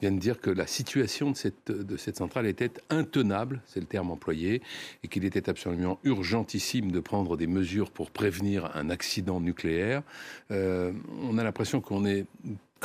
vient 0.00 0.12
de 0.12 0.20
dire 0.20 0.40
que 0.40 0.50
la 0.50 0.66
situation 0.66 1.32
de 1.32 1.36
cette, 1.36 2.16
centrale 2.16 2.46
était 2.46 2.70
intenable, 2.90 3.60
c'est 3.66 3.80
le 3.80 3.86
terme 3.86 4.10
employé, 4.10 4.62
et 5.02 5.08
qu'il 5.08 5.24
était 5.24 5.50
absolument 5.50 5.98
urgentissime 6.04 6.92
de 6.92 7.00
prendre 7.00 7.36
des 7.36 7.48
mesures 7.48 7.90
pour 7.90 8.12
prévenir 8.12 8.70
un 8.76 8.88
accident 8.88 9.40
nucléaire. 9.40 10.02
Euh, 10.52 10.92
on 11.22 11.38
a 11.38 11.44
l'impression 11.44 11.80
qu'on 11.80 12.06
est 12.06 12.26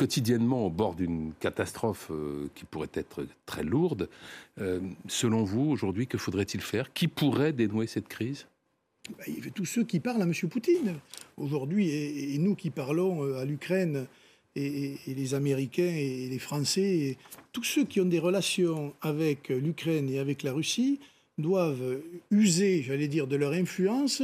quotidiennement 0.00 0.64
au 0.64 0.70
bord 0.70 0.94
d'une 0.94 1.34
catastrophe 1.40 2.10
euh, 2.10 2.48
qui 2.54 2.64
pourrait 2.64 2.88
être 2.94 3.26
très 3.44 3.62
lourde. 3.62 4.08
Euh, 4.58 4.80
selon 5.08 5.44
vous, 5.44 5.70
aujourd'hui, 5.70 6.06
que 6.06 6.16
faudrait-il 6.16 6.62
faire? 6.62 6.94
Qui 6.94 7.06
pourrait 7.06 7.52
dénouer 7.52 7.86
cette 7.86 8.08
crise? 8.08 8.46
Bah, 9.10 9.24
Il 9.28 9.44
y 9.44 9.48
a 9.48 9.50
tous 9.50 9.66
ceux 9.66 9.84
qui 9.84 10.00
parlent 10.00 10.22
à 10.22 10.24
M. 10.24 10.32
Poutine. 10.48 10.94
Aujourd'hui, 11.36 11.90
et, 11.90 12.38
nous 12.38 12.54
qui 12.54 12.70
parlons 12.70 13.26
euh, 13.26 13.42
à 13.42 13.44
l'Ukraine, 13.44 14.06
et, 14.56 14.94
les 15.06 15.34
Américains 15.34 15.82
et 15.82 16.28
les 16.30 16.38
Français, 16.38 17.18
tous 17.52 17.64
ceux 17.64 17.84
qui 17.84 18.00
ont 18.00 18.06
des 18.06 18.18
relations 18.18 18.94
avec 19.02 19.50
l'Ukraine 19.50 20.08
et 20.08 20.18
avec 20.18 20.42
la 20.44 20.54
Russie 20.54 20.98
doivent 21.36 22.00
user, 22.30 22.82
j'allais 22.82 23.06
dire, 23.06 23.26
de 23.26 23.36
leur 23.36 23.52
influence 23.52 24.22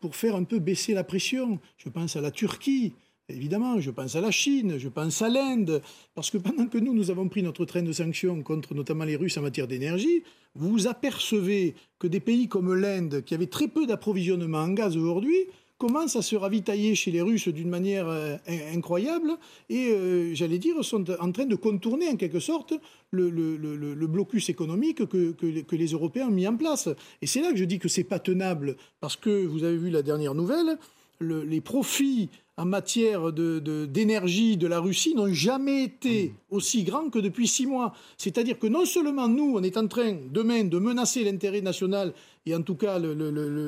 pour 0.00 0.16
faire 0.16 0.36
un 0.36 0.44
peu 0.44 0.58
baisser 0.58 0.94
la 0.94 1.04
pression. 1.04 1.58
Je 1.76 1.90
pense 1.90 2.16
à 2.16 2.22
la 2.22 2.30
Turquie, 2.30 2.94
Évidemment, 3.30 3.78
je 3.78 3.90
pense 3.90 4.16
à 4.16 4.22
la 4.22 4.30
Chine, 4.30 4.78
je 4.78 4.88
pense 4.88 5.20
à 5.20 5.28
l'Inde, 5.28 5.82
parce 6.14 6.30
que 6.30 6.38
pendant 6.38 6.66
que 6.66 6.78
nous, 6.78 6.94
nous 6.94 7.10
avons 7.10 7.28
pris 7.28 7.42
notre 7.42 7.66
train 7.66 7.82
de 7.82 7.92
sanctions 7.92 8.42
contre 8.42 8.74
notamment 8.74 9.04
les 9.04 9.16
Russes 9.16 9.36
en 9.36 9.42
matière 9.42 9.68
d'énergie, 9.68 10.22
vous 10.54 10.86
apercevez 10.86 11.74
que 11.98 12.06
des 12.06 12.20
pays 12.20 12.48
comme 12.48 12.72
l'Inde, 12.74 13.22
qui 13.22 13.34
avaient 13.34 13.46
très 13.46 13.68
peu 13.68 13.86
d'approvisionnement 13.86 14.60
en 14.60 14.70
gaz 14.70 14.96
aujourd'hui, 14.96 15.36
commencent 15.76 16.16
à 16.16 16.22
se 16.22 16.36
ravitailler 16.36 16.94
chez 16.94 17.10
les 17.10 17.20
Russes 17.20 17.48
d'une 17.48 17.68
manière 17.68 18.08
euh, 18.08 18.36
incroyable 18.74 19.36
et, 19.68 19.90
euh, 19.90 20.34
j'allais 20.34 20.58
dire, 20.58 20.82
sont 20.82 21.04
en 21.20 21.30
train 21.30 21.44
de 21.44 21.54
contourner 21.54 22.08
en 22.08 22.16
quelque 22.16 22.40
sorte 22.40 22.72
le, 23.10 24.06
blocus 24.06 24.48
économique 24.48 25.06
que, 25.06 25.32
que, 25.32 25.76
les 25.76 25.86
Européens 25.88 26.28
ont 26.28 26.32
mis 26.32 26.48
en 26.48 26.56
place. 26.56 26.88
Et 27.20 27.26
c'est 27.26 27.42
là 27.42 27.52
que 27.52 27.58
je 27.58 27.64
dis 27.64 27.78
que 27.78 27.88
c'est 27.88 28.04
pas 28.04 28.18
tenable, 28.18 28.76
parce 29.00 29.16
que 29.16 29.46
vous 29.46 29.64
avez 29.64 29.76
vu 29.76 29.90
la 29.90 30.02
dernière 30.02 30.34
nouvelle, 30.34 30.78
les 31.20 31.60
profits 31.60 32.30
en 32.58 32.64
matière 32.64 33.32
d'énergie 33.32 34.56
de, 34.56 34.62
de, 34.62 34.66
la 34.66 34.80
Russie 34.80 35.14
n'ont 35.14 35.32
jamais 35.32 35.84
été 35.84 36.34
aussi 36.50 36.82
grands 36.82 37.08
que 37.08 37.20
depuis 37.20 37.46
six 37.46 37.66
mois. 37.66 37.94
C'est-à-dire 38.16 38.58
que 38.58 38.66
non 38.66 38.84
seulement 38.84 39.28
nous, 39.28 39.54
on 39.56 39.62
est 39.62 39.76
en 39.76 39.86
train 39.86 40.16
demain 40.28 40.64
de 40.64 40.78
menacer 40.80 41.22
l'intérêt 41.22 41.60
national 41.60 42.12
et 42.46 42.56
en 42.56 42.62
tout 42.62 42.74
cas 42.74 42.98
le, 42.98 43.14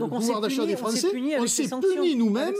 pouvoir 0.08 0.40
d'achat 0.40 0.66
des 0.66 0.76
Français, 0.76 1.08
on 1.38 1.46
s'est 1.46 1.68
puni, 1.68 2.16
nous-mêmes 2.16 2.54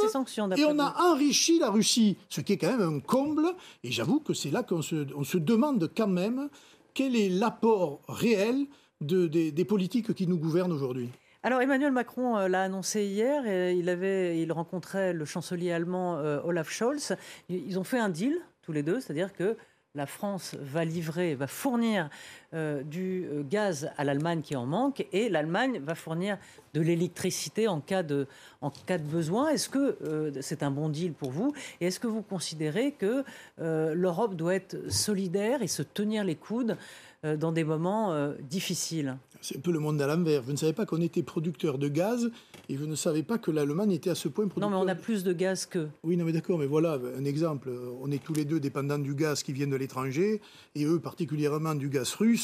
et 0.57 0.65
on 0.65 0.79
a 0.79 0.95
enrichi 1.11 1.59
la 1.59 1.71
Russie, 1.71 2.17
ce 2.29 2.41
qui 2.41 2.53
est 2.53 2.59
quand 2.59 2.79
même 2.79 2.97
un 2.97 3.01
comble. 3.01 3.47
Et 3.83 3.91
j'avoue 3.91 4.21
que 4.21 4.33
c'est 4.33 4.53
là 4.53 4.63
qu'on 4.63 4.83
se, 4.83 5.07
on 5.17 5.25
se 5.25 5.37
demande 5.37 5.91
quand 5.97 6.07
même 6.09 6.49
quel 6.95 7.17
est 7.17 7.29
l'apport 7.29 8.03
réel 8.09 8.67
de, 9.01 9.27
des 9.27 9.65
politiques 9.65 10.15
qui 10.15 10.29
nous 10.29 10.39
gouvernent 10.39 10.73
aujourd'hui. 10.73 11.09
Alors 11.43 11.63
Emmanuel 11.63 11.91
Macron 11.91 12.37
euh, 12.37 12.49
l'a 12.49 12.63
annoncé 12.65 13.07
hier, 13.07 13.47
il, 13.47 13.89
avait, 13.89 14.39
il 14.39 14.53
rencontrait 14.53 15.15
le 15.15 15.25
chancelier 15.25 15.73
allemand 15.73 16.19
euh, 16.19 16.39
Olaf 16.45 16.69
Scholz. 16.69 17.17
Ils 17.49 17.79
ont 17.79 17.85
fait 17.85 17.99
un 17.99 18.11
deal, 18.11 18.37
tous 18.61 18.73
les 18.73 18.83
deux, 18.83 19.01
c'est-à-dire 19.01 19.33
que 19.33 19.57
la 19.95 20.05
France 20.05 20.55
va 20.61 20.85
livrer, 20.85 21.35
va 21.35 21.47
fournir 21.47 22.11
euh, 22.53 22.83
du 22.83 23.27
euh, 23.27 23.45
gaz 23.49 23.93
à 23.97 24.03
l'Allemagne 24.03 24.41
qui 24.43 24.57
en 24.57 24.67
manque 24.67 25.07
et 25.13 25.29
l'Allemagne 25.29 25.81
va 25.85 25.95
fournir 25.95 26.37
de 26.75 26.81
l'électricité 26.81 27.69
en, 27.69 27.81
cas 27.81 28.03
de, 28.03 28.27
en 28.61 28.71
cas 28.71 28.99
de 28.99 29.05
besoin. 29.05 29.51
Est-ce 29.51 29.69
que 29.69 29.97
euh, 30.03 30.33
c'est 30.41 30.65
un 30.65 30.73
bon 30.73 30.89
deal 30.89 31.13
pour 31.13 31.31
vous 31.31 31.53
Et 31.81 31.87
est-ce 31.87 32.01
que 32.01 32.09
vous 32.09 32.23
considérez 32.23 32.91
que 32.91 33.23
l'Europe 33.59 34.35
doit 34.35 34.57
être 34.57 34.91
solidaire 34.91 35.63
et 35.63 35.69
se 35.69 35.83
tenir 35.83 36.25
les 36.25 36.35
coudes 36.35 36.77
dans 37.23 37.53
des 37.53 37.65
moments 37.65 38.33
difficiles? 38.41 39.17
C'est 39.43 39.57
un 39.57 39.61
peu 39.61 39.73
le 39.73 39.79
monde 39.79 40.01
à 40.03 40.07
l'envers. 40.07 40.43
Vous 40.43 40.53
ne 40.53 40.57
savez 40.57 40.73
pas 40.73 40.87
qu'on 40.87 41.01
était 41.01 41.23
producteur 41.23 41.79
de 41.79 41.89
gaz 41.89 42.31
et 42.69 42.77
vous 42.77 42.87
ne 42.87 42.95
savez 42.95 43.23
pas 43.23 43.39
que 43.39 43.51
l'Allemagne 43.51 43.93
était 43.93 44.11
à 44.11 44.15
ce 44.15 44.29
point 44.29 44.47
producteur. 44.47 44.71
Non, 44.71 44.85
mais 44.85 44.85
on 44.85 44.89
a 44.89 44.95
plus 44.95 45.25
de 45.25 45.33
gaz 45.33 45.67
que. 45.67 45.89
Oui, 46.03 46.17
non, 46.17 46.25
mais 46.25 46.33
d'accord, 46.33 46.59
mais 46.59 46.67
voilà 46.67 46.99
un 47.17 47.25
exemple. 47.25 47.71
On 48.03 48.11
est 48.11 48.23
tous 48.23 48.35
les 48.35 48.45
deux 48.45 48.61
dépendants 48.61 48.99
du 48.99 49.15
gaz 49.15 49.43
qui 49.43 49.53
vient 49.53 49.67
de 49.67 49.77
l'étranger 49.77 50.41
et 50.75 50.85
eux 50.85 51.01
particulièrement 51.01 51.75
du 51.75 51.89
gaz 51.89 52.15
russe. 52.15 52.40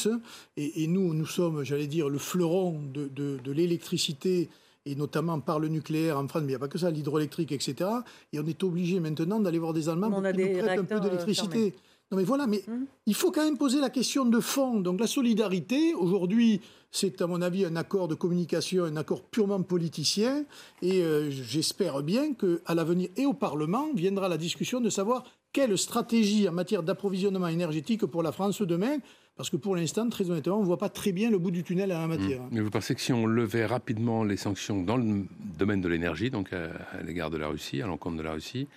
Et, 0.57 0.87
nous, 0.87 1.13
nous 1.13 1.25
sommes, 1.25 1.63
j'allais 1.63 1.87
dire, 1.87 2.09
le 2.09 2.17
fleuron 2.17 2.81
de, 2.93 3.07
de 3.07 3.51
l'électricité 3.51 4.49
et 4.87 4.95
notamment 4.95 5.39
par 5.39 5.59
le 5.59 5.67
nucléaire 5.67 6.17
en 6.17 6.27
France, 6.27 6.43
mais 6.43 6.47
il 6.47 6.51
n'y 6.51 6.55
a 6.55 6.59
pas 6.59 6.67
que 6.67 6.77
ça, 6.77 6.89
l'hydroélectrique, 6.89 7.51
etc. 7.51 7.89
Et 8.31 8.39
on 8.39 8.45
est 8.45 8.63
obligé 8.63 8.99
maintenant 8.99 9.39
d'aller 9.39 9.59
voir 9.59 9.73
des 9.73 9.89
Allemands 9.89 10.09
pour 10.09 10.21
qui 10.21 10.37
nous 10.37 10.59
prêtent 10.59 10.79
un 10.79 10.85
peu 10.85 10.99
d'électricité. 10.99 11.75
Non 12.09 12.17
mais 12.17 12.23
voilà, 12.23 12.47
mais 12.47 12.63
hum. 12.69 12.85
il 13.05 13.13
faut 13.13 13.31
quand 13.31 13.43
même 13.43 13.57
poser 13.57 13.81
la 13.81 13.89
question 13.89 14.23
de 14.23 14.39
fond. 14.39 14.79
Donc 14.79 15.01
la 15.01 15.07
solidarité, 15.07 15.93
aujourd'hui, 15.93 16.61
c'est 16.89 17.21
à 17.21 17.27
mon 17.27 17.41
avis 17.41 17.65
un 17.65 17.75
accord 17.75 18.07
de 18.07 18.15
communication, 18.15 18.85
un 18.85 18.95
accord 18.95 19.23
purement 19.23 19.61
politicien. 19.61 20.45
Et 20.81 21.01
euh, 21.01 21.29
j'espère 21.29 22.01
bien 22.03 22.33
qu'à 22.33 22.73
l'avenir 22.73 23.09
et 23.17 23.25
au 23.25 23.33
Parlement 23.33 23.89
viendra 23.93 24.29
la 24.29 24.37
discussion 24.37 24.79
de 24.79 24.89
savoir 24.89 25.25
quelle 25.51 25.77
stratégie 25.77 26.47
en 26.47 26.53
matière 26.53 26.81
d'approvisionnement 26.81 27.49
énergétique 27.49 28.05
pour 28.05 28.23
la 28.23 28.31
France 28.31 28.61
demain. 28.61 28.99
Parce 29.37 29.49
que 29.51 29.55
pour 29.55 29.75
l'instant, 29.75 30.09
très 30.09 30.29
honnêtement, 30.29 30.57
on 30.57 30.61
ne 30.61 30.65
voit 30.65 30.79
pas 30.79 30.89
très 30.89 31.11
bien 31.11 31.29
le 31.29 31.37
bout 31.37 31.51
du 31.51 31.63
tunnel 31.63 31.93
en 31.93 32.01
la 32.01 32.07
matière. 32.07 32.41
Hum. 32.41 32.49
Mais 32.51 32.61
vous 32.61 32.71
pensez 32.71 32.95
que 32.95 33.01
si 33.01 33.13
on 33.13 33.25
levait 33.25 33.65
rapidement 33.65 34.23
les 34.23 34.37
sanctions 34.37 34.81
dans 34.81 34.97
le 34.97 35.25
domaine 35.57 35.79
de 35.79 35.87
l'énergie, 35.87 36.31
donc 36.31 36.51
à 36.53 37.01
l'égard 37.05 37.29
de 37.29 37.37
la 37.37 37.47
Russie, 37.47 37.81
à 37.81 37.87
l'encontre 37.87 38.17
de 38.17 38.23
la 38.23 38.33
Russie, 38.33 38.67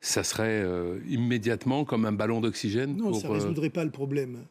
ça 0.00 0.24
serait 0.24 0.62
euh, 0.64 0.98
immédiatement 1.08 1.84
comme 1.84 2.06
un 2.06 2.12
ballon 2.12 2.40
d'oxygène 2.40 2.96
Non, 2.96 3.12
ça 3.12 3.28
ne 3.28 3.32
euh, 3.32 3.36
résoudrait 3.36 3.70
pas 3.70 3.84
le 3.84 3.90
problème. 3.90 4.46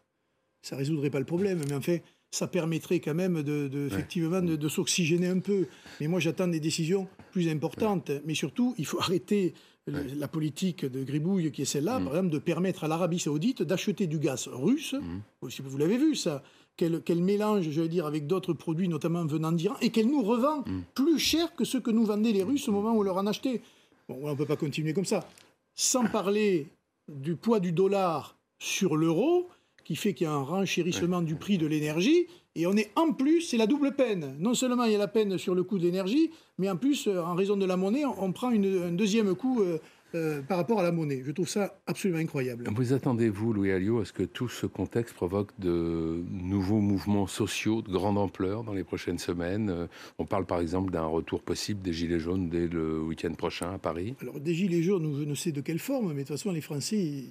Ça 0.62 0.76
ne 0.76 0.80
résoudrait 0.80 1.10
pas 1.10 1.20
le 1.20 1.26
problème, 1.26 1.62
mais 1.68 1.74
en 1.74 1.82
fait, 1.82 2.04
ça 2.32 2.48
permettrait 2.48 3.00
quand 3.00 3.16
même 3.16 3.42
de, 3.42 3.88
effectivement 3.88 4.42
de, 4.42 4.70
s'oxygéner 4.70 5.28
un 5.28 5.40
peu. 5.40 5.68
Mais 6.00 6.08
moi, 6.08 6.20
j'attends 6.20 6.48
des 6.48 6.60
décisions 6.60 7.08
plus 7.32 7.50
importantes. 7.50 8.12
Mais 8.26 8.36
surtout, 8.36 8.76
il 8.78 8.86
faut 8.86 9.00
arrêter 9.02 9.54
la 9.88 10.28
politique 10.28 10.86
de 10.86 11.04
gribouille 11.04 11.52
qui 11.52 11.64
est 11.64 11.66
celle-là, 11.66 12.00
mm. 12.00 12.04
par 12.04 12.14
exemple, 12.16 12.34
de 12.34 12.40
permettre 12.40 12.84
à 12.84 12.88
l'Arabie 12.88 13.20
saoudite 13.20 13.64
d'acheter 13.64 14.08
du 14.08 14.20
gaz 14.20 14.48
russe. 14.48 14.94
Mm. 14.94 15.48
Vous 15.64 15.78
l'avez 15.78 15.98
vu, 15.98 16.16
ça 16.16 16.44
qu'elle 16.78 17.22
mélange, 17.22 17.70
je 17.70 17.82
veux 17.82 17.90
dire, 17.90 18.06
avec 18.06 18.26
d'autres 18.26 18.54
produits, 18.54 18.88
notamment 18.88 19.26
venant 19.26 19.52
d'Iran, 19.52 19.76
et 19.82 19.90
qu'elle 19.90 20.08
nous 20.08 20.24
revend 20.24 20.62
mm. 20.62 20.84
plus 20.96 21.20
cher 21.20 21.54
que 21.56 21.66
ce 21.66 21.78
que 21.78 21.92
nous 21.92 22.06
vendaient 22.06 22.32
les 22.32 22.44
Russes 22.44 22.68
au 22.70 22.72
moment 22.72 22.94
où 22.94 23.00
on 23.00 23.04
leur 23.04 23.18
en 23.18 23.28
achetait. 23.28 23.62
Bon, 24.08 24.18
on 24.22 24.30
ne 24.30 24.36
peut 24.36 24.46
pas 24.46 24.56
continuer 24.56 24.94
comme 24.94 25.06
ça. 25.06 25.28
Sans 25.74 26.06
parler 26.06 26.68
du 27.10 27.36
poids 27.36 27.60
du 27.60 27.74
dollar 27.74 28.38
sur 28.60 28.96
l'euro, 28.96 29.50
qui 29.84 29.96
fait 29.96 30.14
qu'il 30.14 30.26
y 30.26 30.28
a 30.28 30.34
un 30.34 30.44
renchérissement 30.44 31.22
du 31.22 31.36
prix 31.36 31.58
de 31.58 31.66
l'énergie. 31.66 32.28
Et 32.56 32.66
on 32.68 32.76
est 32.76 32.92
en 32.96 33.14
plus, 33.14 33.42
c'est 33.42 33.58
la 33.58 33.68
double 33.68 33.96
peine. 33.96 34.36
Non 34.40 34.54
seulement 34.54 34.84
il 34.84 34.92
y 34.92 34.96
a 34.96 35.00
la 35.00 35.08
peine 35.08 35.38
sur 35.38 35.56
le 35.56 35.64
coût 35.64 35.78
de 35.78 35.84
l'énergie, 35.84 36.32
mais 36.58 36.70
en 36.70 36.78
plus, 36.78 37.08
euh, 37.08 37.22
en 37.22 37.36
raison 37.36 37.56
de 37.56 37.66
la 37.66 37.78
monnaie, 37.78 38.06
on 38.06 38.32
prend 38.32 38.50
un 38.50 38.92
deuxième 38.92 39.36
coup 39.36 39.62
euh, 39.62 39.78
euh, 40.16 40.42
par 40.42 40.58
rapport 40.58 40.80
à 40.80 40.84
la 40.84 40.92
monnaie. 40.92 41.22
Je 41.24 41.32
trouve 41.32 41.48
ça 41.48 41.80
absolument 41.86 42.20
incroyable. 42.20 42.68
Vous 42.76 42.94
attendez-vous, 42.94 43.54
Louis 43.54 43.72
Alliot, 43.72 44.00
à 44.00 44.06
ce 44.06 44.12
que 44.12 44.24
tout 44.24 44.50
ce 44.50 44.66
contexte 44.66 45.14
provoque 45.14 45.52
de 45.60 46.24
nouveaux 46.32 46.80
mouvements 46.80 47.28
sociaux 47.28 47.84
de 47.84 47.92
grande 47.92 48.18
ampleur 48.18 48.64
dans 48.64 48.74
les 48.74 48.84
prochaines 48.84 49.20
semaines? 49.20 49.70
Euh, 49.70 49.86
On 50.18 50.26
parle 50.26 50.48
par 50.48 50.62
exemple 50.62 50.92
d'un 50.92 51.06
retour 51.06 51.44
possible 51.44 51.82
des 51.84 51.94
Gilets 51.94 52.20
jaunes 52.20 52.50
dès 52.50 52.68
le 52.68 53.00
week-end 53.00 53.34
prochain 53.36 53.72
à 53.72 53.78
Paris. 53.78 54.16
Alors 54.22 54.40
des 54.40 54.56
Gilets 54.56 54.82
jaunes, 54.82 55.16
je 55.20 55.26
ne 55.26 55.36
sais 55.36 55.52
de 55.52 55.62
quelle 55.62 55.78
forme, 55.78 56.08
mais 56.08 56.24
de 56.24 56.28
toute 56.28 56.38
façon, 56.38 56.52
les 56.52 56.62
Français, 56.62 57.26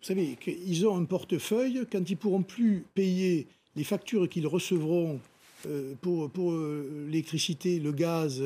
vous 0.00 0.06
savez, 0.06 0.38
ils 0.66 0.86
ont 0.86 0.96
un 0.96 1.04
portefeuille. 1.04 1.86
Quand 1.92 2.08
ils 2.08 2.16
pourront 2.16 2.42
plus 2.42 2.86
payer 2.94 3.46
les 3.76 3.84
factures 3.84 4.28
qu'ils 4.28 4.46
recevront 4.46 5.20
euh, 5.66 5.94
pour, 6.00 6.30
pour 6.30 6.52
l'électricité, 6.52 7.78
le 7.78 7.92
gaz 7.92 8.42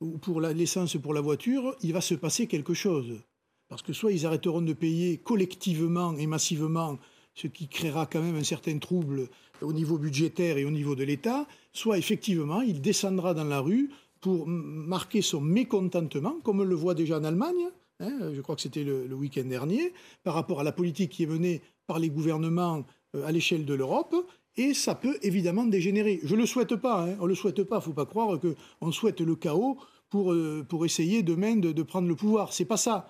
ou 0.00 0.18
pour 0.18 0.40
l'essence 0.40 0.96
pour 0.96 1.14
la 1.14 1.20
voiture, 1.20 1.76
il 1.82 1.92
va 1.92 2.00
se 2.00 2.14
passer 2.14 2.46
quelque 2.46 2.74
chose. 2.74 3.20
Parce 3.68 3.82
que 3.82 3.92
soit 3.92 4.12
ils 4.12 4.26
arrêteront 4.26 4.62
de 4.62 4.72
payer 4.72 5.18
collectivement 5.18 6.16
et 6.16 6.26
massivement, 6.26 6.98
ce 7.34 7.46
qui 7.46 7.68
créera 7.68 8.06
quand 8.06 8.22
même 8.22 8.36
un 8.36 8.44
certain 8.44 8.78
trouble 8.78 9.28
au 9.62 9.72
niveau 9.72 9.98
budgétaire 9.98 10.58
et 10.58 10.64
au 10.64 10.70
niveau 10.70 10.94
de 10.94 11.04
l'État, 11.04 11.46
soit 11.72 11.98
effectivement 11.98 12.62
il 12.62 12.80
descendra 12.80 13.34
dans 13.34 13.44
la 13.44 13.60
rue 13.60 13.90
pour 14.20 14.46
marquer 14.46 15.22
son 15.22 15.40
mécontentement, 15.40 16.36
comme 16.42 16.60
on 16.60 16.64
le 16.64 16.74
voit 16.74 16.94
déjà 16.94 17.18
en 17.18 17.24
Allemagne, 17.24 17.68
hein, 18.00 18.32
je 18.34 18.40
crois 18.40 18.56
que 18.56 18.62
c'était 18.62 18.84
le, 18.84 19.14
week-end 19.14 19.44
dernier, 19.44 19.92
par 20.22 20.34
rapport 20.34 20.60
à 20.60 20.64
la 20.64 20.72
politique 20.72 21.12
qui 21.12 21.22
est 21.22 21.26
menée 21.26 21.62
par 21.86 21.98
les 21.98 22.10
gouvernements 22.10 22.84
euh, 23.16 23.26
à 23.26 23.32
l'échelle 23.32 23.64
de 23.64 23.74
l'Europe, 23.74 24.14
et 24.60 24.74
ça 24.74 24.94
peut 24.94 25.18
évidemment 25.22 25.64
dégénérer. 25.64 26.20
Je 26.22 26.34
ne 26.34 26.40
le 26.40 26.46
souhaite 26.46 26.76
pas, 26.76 27.04
hein, 27.04 27.16
on 27.18 27.24
ne 27.24 27.28
le 27.28 27.34
souhaite 27.34 27.62
pas, 27.64 27.76
il 27.76 27.78
ne 27.78 27.84
faut 27.84 27.92
pas 27.94 28.04
croire 28.04 28.38
qu'on 28.38 28.92
souhaite 28.92 29.22
le 29.22 29.34
chaos 29.34 29.78
pour, 30.10 30.34
euh, 30.34 30.66
pour 30.68 30.84
essayer 30.84 31.22
demain 31.22 31.56
de, 31.56 31.72
de 31.72 31.82
prendre 31.82 32.06
le 32.06 32.14
pouvoir. 32.14 32.52
C'est 32.52 32.66
pas 32.66 32.76
ça. 32.76 33.08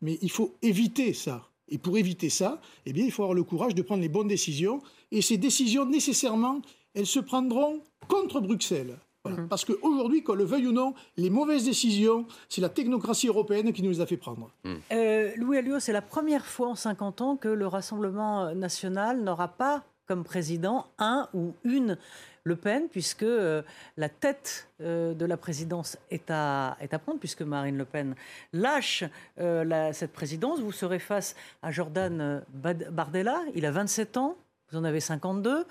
Mais 0.00 0.18
il 0.22 0.30
faut 0.30 0.54
éviter 0.62 1.12
ça. 1.12 1.48
Et 1.68 1.78
pour 1.78 1.98
éviter 1.98 2.30
ça, 2.30 2.60
eh 2.86 2.92
bien, 2.92 3.04
il 3.04 3.10
faut 3.10 3.22
avoir 3.22 3.34
le 3.34 3.42
courage 3.42 3.74
de 3.74 3.82
prendre 3.82 4.00
les 4.00 4.08
bonnes 4.08 4.28
décisions. 4.28 4.80
Et 5.10 5.22
ces 5.22 5.38
décisions, 5.38 5.86
nécessairement, 5.86 6.62
elles 6.94 7.06
se 7.06 7.18
prendront 7.18 7.80
contre 8.06 8.40
Bruxelles. 8.40 8.96
Mhm. 9.28 9.48
Parce 9.48 9.64
qu'aujourd'hui, 9.64 10.22
qu'on 10.22 10.34
le 10.34 10.44
veuille 10.44 10.68
ou 10.68 10.72
non, 10.72 10.94
les 11.16 11.30
mauvaises 11.30 11.64
décisions, 11.64 12.26
c'est 12.48 12.60
la 12.60 12.68
technocratie 12.68 13.26
européenne 13.26 13.72
qui 13.72 13.82
nous 13.82 13.90
les 13.90 14.00
a 14.00 14.06
fait 14.06 14.16
prendre. 14.16 14.50
Mhm. 14.64 14.80
Euh, 14.92 15.30
Louis 15.36 15.56
Alliot, 15.56 15.80
c'est 15.80 15.92
la 15.92 16.02
première 16.02 16.46
fois 16.46 16.68
en 16.68 16.74
50 16.76 17.20
ans 17.22 17.36
que 17.36 17.48
le 17.48 17.66
Rassemblement 17.66 18.54
national 18.54 19.22
n'aura 19.22 19.48
pas 19.48 19.84
comme 20.06 20.24
président 20.24 20.86
un 20.98 21.28
ou 21.32 21.54
une 21.64 21.96
le 22.44 22.56
Pen, 22.56 22.88
puisque 22.90 23.22
euh, 23.22 23.62
la 23.96 24.08
tête 24.08 24.68
euh, 24.80 25.14
de 25.14 25.24
la 25.24 25.36
présidence 25.36 25.96
est 26.10 26.30
à, 26.30 26.76
est 26.80 26.92
à 26.92 26.98
prendre, 26.98 27.18
puisque 27.18 27.42
Marine 27.42 27.78
Le 27.78 27.84
Pen 27.84 28.14
lâche 28.52 29.04
euh, 29.38 29.92
cette 29.92 30.12
présidence. 30.12 30.60
Vous 30.60 30.72
serez 30.72 30.98
face 30.98 31.36
à 31.62 31.70
Jordan 31.70 32.42
Bardella, 32.52 33.40
il 33.54 33.66
a 33.66 33.70
27 33.70 34.16
ans, 34.16 34.36
vous 34.70 34.78
en 34.78 34.84
avez 34.84 35.00
52. 35.00 35.66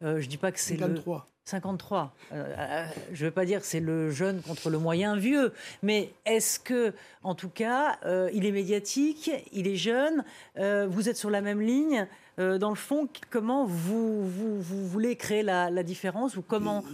je 0.00 0.06
ne 0.06 0.20
dis 0.20 0.38
pas 0.38 0.52
que 0.52 0.60
c'est 0.60 0.76
le... 0.76 1.02
53. 1.46 2.14
je 2.30 3.22
ne 3.22 3.28
veux 3.28 3.30
pas 3.30 3.44
dire 3.44 3.60
que 3.60 3.66
c'est 3.66 3.80
le 3.80 4.10
jeune 4.10 4.40
contre 4.40 4.70
le 4.70 4.78
moyen 4.78 5.14
vieux, 5.14 5.52
mais 5.82 6.14
est-ce 6.24 6.58
que, 6.58 6.94
en 7.22 7.34
tout 7.34 7.50
cas, 7.50 7.98
il 8.32 8.46
est 8.46 8.50
médiatique, 8.50 9.30
il 9.52 9.68
est 9.68 9.76
jeune, 9.76 10.24
vous 10.56 11.08
êtes 11.10 11.18
sur 11.18 11.28
la 11.28 11.42
même 11.42 11.60
ligne 11.60 12.08
euh, 12.38 12.58
dans 12.58 12.70
le 12.70 12.74
fond, 12.74 13.08
comment 13.30 13.64
vous, 13.64 14.28
vous, 14.28 14.88
voulez 14.88 15.14
créer 15.14 15.42
la, 15.42 15.82
différence 15.82 16.36
ou 16.36 16.42
comment 16.42 16.84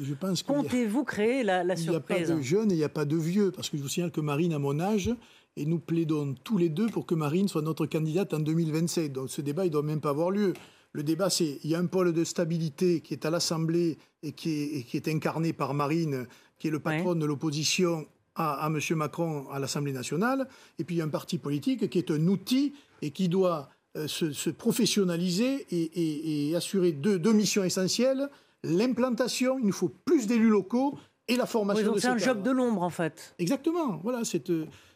comptez-vous 0.46 1.04
créer 1.04 1.42
la, 1.42 1.64
la 1.64 1.76
surprise 1.76 2.18
Il 2.18 2.24
n'y 2.24 2.24
a 2.24 2.34
pas 2.34 2.34
de 2.34 2.42
jeunes 2.42 2.70
et 2.70 2.74
il 2.74 2.78
n'y 2.78 2.84
a 2.84 2.90
pas 2.90 3.04
de 3.06 3.16
vieux, 3.16 3.50
parce 3.50 3.70
que 3.70 3.78
je 3.78 3.82
vous 3.82 3.88
signale 3.88 4.10
que 4.10 4.20
Marine 4.20 4.52
a 4.52 4.58
mon 4.58 4.78
âge 4.80 5.10
et 5.56 5.64
nous 5.64 5.78
plaidons 5.78 6.34
tous 6.44 6.58
les 6.58 6.68
deux 6.68 6.88
pour 6.88 7.06
que 7.06 7.14
Marine 7.14 7.48
soit 7.48 7.62
notre 7.62 7.86
candidate 7.86 8.34
en 8.34 8.40
2027. 8.40 9.12
Donc 9.12 9.30
ce 9.30 9.40
débat, 9.40 9.64
il 9.64 9.68
ne 9.68 9.72
doit 9.72 9.82
même 9.82 10.00
pas 10.00 10.10
avoir 10.10 10.30
lieu. 10.30 10.52
Le 10.92 11.02
débat, 11.02 11.30
c'est 11.30 11.60
il 11.62 11.70
y 11.70 11.74
a 11.74 11.78
un 11.78 11.86
pôle 11.86 12.12
de 12.12 12.24
stabilité 12.24 13.00
qui 13.00 13.14
est 13.14 13.24
à 13.24 13.30
l'Assemblée 13.30 13.98
et 14.22 14.32
qui 14.32 14.50
est, 14.50 14.82
qui 14.82 14.96
est, 14.96 15.08
incarné 15.08 15.52
par 15.52 15.72
Marine, 15.72 16.26
qui 16.58 16.68
est 16.68 16.70
le 16.70 16.80
patron 16.80 17.14
de 17.14 17.24
l'opposition 17.24 18.06
à, 18.34 18.66
à 18.66 18.66
M. 18.66 18.78
Macron 18.96 19.48
à 19.50 19.58
l'Assemblée 19.58 19.92
nationale. 19.92 20.48
Et 20.78 20.84
puis 20.84 20.96
il 20.96 20.98
y 20.98 21.02
a 21.02 21.04
un 21.04 21.08
parti 21.08 21.38
politique 21.38 21.88
qui 21.88 21.98
est 21.98 22.10
un 22.10 22.26
outil 22.26 22.74
et 23.02 23.10
qui 23.10 23.28
doit 23.28 23.70
euh, 23.96 24.06
se, 24.06 24.50
professionnaliser 24.50 25.66
et, 25.72 26.54
assurer 26.54 26.92
deux, 26.92 27.32
missions 27.32 27.64
essentielles. 27.64 28.28
L'implantation, 28.62 29.58
il 29.58 29.66
nous 29.66 29.72
faut 29.72 29.88
plus 29.88 30.28
d'élus 30.28 30.48
locaux 30.48 30.96
et 31.26 31.34
la 31.34 31.44
formation. 31.44 31.94
c'est 31.98 32.06
un 32.06 32.16
job 32.16 32.42
de 32.42 32.52
l'ombre 32.52 32.82
en 32.82 32.90
fait. 32.90 33.34
Exactement, 33.40 33.98
voilà, 34.04 34.22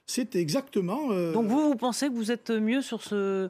c'est 0.07 0.37
exactement. 0.37 1.11
Euh, 1.11 1.33
donc 1.33 1.47
vous, 1.47 1.71
vous 1.71 1.75
pensez 1.75 2.09
que 2.09 2.15
vous 2.15 2.31
êtes 2.31 2.51
mieux 2.51 2.83
sur 2.83 3.03
ce. 3.03 3.49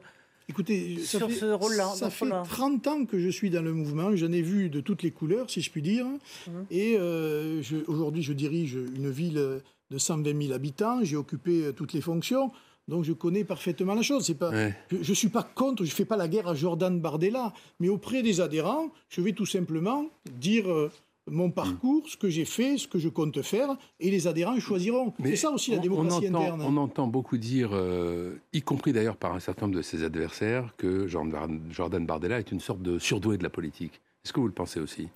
Écoutez, 0.49 0.97
sur 0.97 1.29
ce 1.29 1.45
rôle-là. 1.45 1.89
Ça 1.95 2.09
fait 2.09 2.25
30 2.29 2.87
ans 2.87 3.05
que 3.05 3.19
je 3.19 3.29
suis 3.29 3.51
dans 3.51 3.63
le 3.63 3.73
mouvement, 3.73 4.15
j'en 4.15 4.31
ai 4.31 4.41
vu 4.41 4.71
de 4.71 4.79
toutes 4.79 5.03
les 5.03 5.11
couleurs, 5.11 5.51
si 5.51 5.61
je 5.61 5.69
puis 5.69 5.83
dire. 5.83 6.07
Mmh. 6.07 6.51
Et 6.71 6.95
euh, 6.97 7.61
aujourd'hui, 7.87 8.23
je 8.23 8.33
dirige 8.33 8.73
une 8.73 9.11
ville 9.11 9.61
de 9.91 9.97
120 9.99 10.41
000 10.41 10.53
habitants, 10.53 11.03
j'ai 11.03 11.17
occupé 11.17 11.71
toutes 11.75 11.93
les 11.93 12.01
fonctions. 12.01 12.51
Donc 12.87 13.03
je 13.03 13.13
connais 13.13 13.43
parfaitement 13.43 13.95
la 13.95 14.01
chose. 14.01 14.31
Pas, 14.33 14.51
Je 14.91 14.97
ne 14.97 15.15
suis 15.15 15.29
pas 15.29 15.43
contre, 15.43 15.83
je 15.83 15.89
ne 15.89 15.95
fais 15.95 16.05
pas 16.05 16.17
la 16.17 16.27
guerre 16.27 16.47
à 16.47 16.55
Jordan 16.55 16.99
Bardella, 16.99 17.53
mais 17.79 17.89
auprès 17.89 18.21
des 18.21 18.41
adhérents, 18.41 18.89
je 19.09 19.21
vais 19.21 19.33
tout 19.33 19.45
simplement 19.45 20.05
dire 20.39 20.69
euh, 20.71 20.91
mon 21.27 21.49
parcours, 21.49 22.07
ce 22.07 22.15
que 22.15 22.29
j'ai 22.29 22.45
fait, 22.45 22.77
ce 22.77 22.87
que 22.87 22.99
je 22.99 23.09
compte 23.09 23.41
faire, 23.41 23.75
et 23.99 24.11
les 24.11 24.27
adhérents 24.27 24.59
choisiront. 24.59 25.13
C'est 25.23 25.35
ça 25.35 25.49
aussi 25.49 25.71
la 25.71 25.79
démocratie 25.79 26.27
on 26.27 26.35
entend, 26.35 26.41
interne. 26.41 26.61
On 26.61 26.77
entend 26.77 27.07
beaucoup 27.07 27.37
dire, 27.37 27.71
euh, 27.73 28.35
y 28.53 28.61
compris 28.61 28.93
d'ailleurs 28.93 29.17
par 29.17 29.33
un 29.33 29.39
certain 29.39 29.65
nombre 29.65 29.77
de 29.77 29.81
ses 29.81 30.03
adversaires, 30.03 30.75
que 30.77 31.07
Jordan 31.07 32.05
Bardella 32.05 32.37
est 32.37 32.51
une 32.51 32.59
sorte 32.59 32.83
de 32.83 32.99
surdoué 32.99 33.37
de 33.37 33.43
la 33.43 33.49
politique. 33.49 33.93
Est-ce 34.23 34.33
que 34.33 34.39
vous 34.39 34.47
le 34.47 34.53
pensez 34.53 34.79
aussi? 34.79 35.07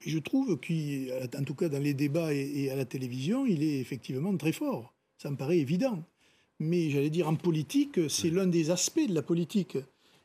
Je 0.00 0.18
trouve 0.18 0.56
qu'en 0.56 1.44
tout 1.44 1.54
cas 1.54 1.68
dans 1.68 1.82
les 1.82 1.92
débats 1.92 2.32
et 2.32 2.70
à 2.70 2.76
la 2.76 2.84
télévision, 2.84 3.44
il 3.44 3.62
est 3.62 3.80
effectivement 3.80 4.34
très 4.36 4.52
fort. 4.52 4.94
Ça 5.18 5.28
me 5.28 5.36
paraît 5.36 5.58
évident. 5.58 6.02
Mais 6.60 6.90
j'allais 6.90 7.10
dire 7.10 7.28
en 7.28 7.36
politique, 7.36 8.00
c'est 8.08 8.30
l'un 8.30 8.46
des 8.46 8.70
aspects 8.70 9.06
de 9.08 9.14
la 9.14 9.22
politique. 9.22 9.78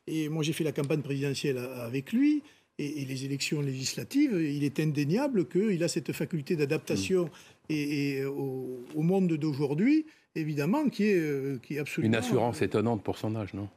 Et 0.08 0.30
moi 0.30 0.44
j'ai 0.44 0.54
fait 0.54 0.64
la 0.64 0.72
campagne 0.72 1.02
présidentielle 1.02 1.58
avec 1.58 2.12
lui 2.12 2.42
et, 2.80 3.06
les 3.06 3.26
élections 3.26 3.62
législatives, 3.62 4.34
il 4.34 4.64
est 4.64 4.80
indéniable 4.80 5.48
qu'il 5.48 5.84
a 5.84 5.88
cette 5.88 6.12
faculté 6.12 6.56
d'adaptation 6.56 7.30
et, 7.70 8.24
au, 8.26 8.84
monde 8.96 9.34
d'aujourd'hui, 9.34 10.06
évidemment, 10.36 10.90
qui 10.90 11.06
est, 11.06 11.20
euh, 11.20 11.60
qui 11.62 11.76
est 11.76 11.80
absolument... 11.80 12.14
Une 12.14 12.16
assurance 12.16 12.62
étonnante 12.62 13.04
pour 13.04 13.18
son 13.18 13.36
âge, 13.36 13.54
non? 13.54 13.70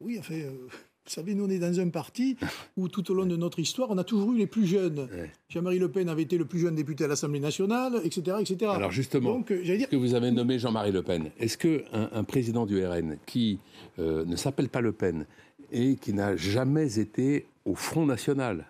Oui, 0.00 0.18
enfin, 0.18 0.34
euh, 0.34 0.68
vous 1.06 1.12
savez, 1.12 1.34
nous, 1.34 1.44
on 1.44 1.50
est 1.50 1.58
dans 1.58 1.80
un 1.80 1.88
parti 1.88 2.36
où, 2.76 2.88
tout 2.88 3.10
au 3.10 3.14
long 3.14 3.26
de 3.26 3.36
notre 3.36 3.58
histoire, 3.58 3.90
on 3.90 3.98
a 3.98 4.04
toujours 4.04 4.32
eu 4.32 4.38
les 4.38 4.46
plus 4.46 4.66
jeunes. 4.66 5.08
Jean-Marie 5.48 5.78
Le 5.78 5.90
Pen 5.90 6.08
avait 6.08 6.22
été 6.22 6.38
le 6.38 6.44
plus 6.44 6.60
jeune 6.60 6.74
député 6.74 7.04
à 7.04 7.08
l'Assemblée 7.08 7.40
nationale, 7.40 8.00
etc., 8.04 8.38
etc. 8.40 8.72
Alors 8.74 8.90
justement, 8.90 9.34
Donc, 9.34 9.50
euh, 9.50 9.86
que 9.86 9.96
vous 9.96 10.14
avez 10.14 10.30
nommé 10.30 10.58
Jean-Marie 10.58 10.92
Le 10.92 11.02
Pen, 11.02 11.30
est-ce 11.38 11.58
qu'un 11.58 12.10
un 12.12 12.24
président 12.24 12.66
du 12.66 12.84
RN 12.84 13.16
qui 13.26 13.58
ne 13.98 14.36
s'appelle 14.36 14.68
pas 14.68 14.80
Le 14.80 14.92
Pen 14.92 15.26
et 15.72 15.96
qui 15.96 16.12
n'a 16.12 16.36
jamais 16.36 16.98
été 16.98 17.46
au 17.64 17.74
Front 17.74 18.06
National 18.06 18.66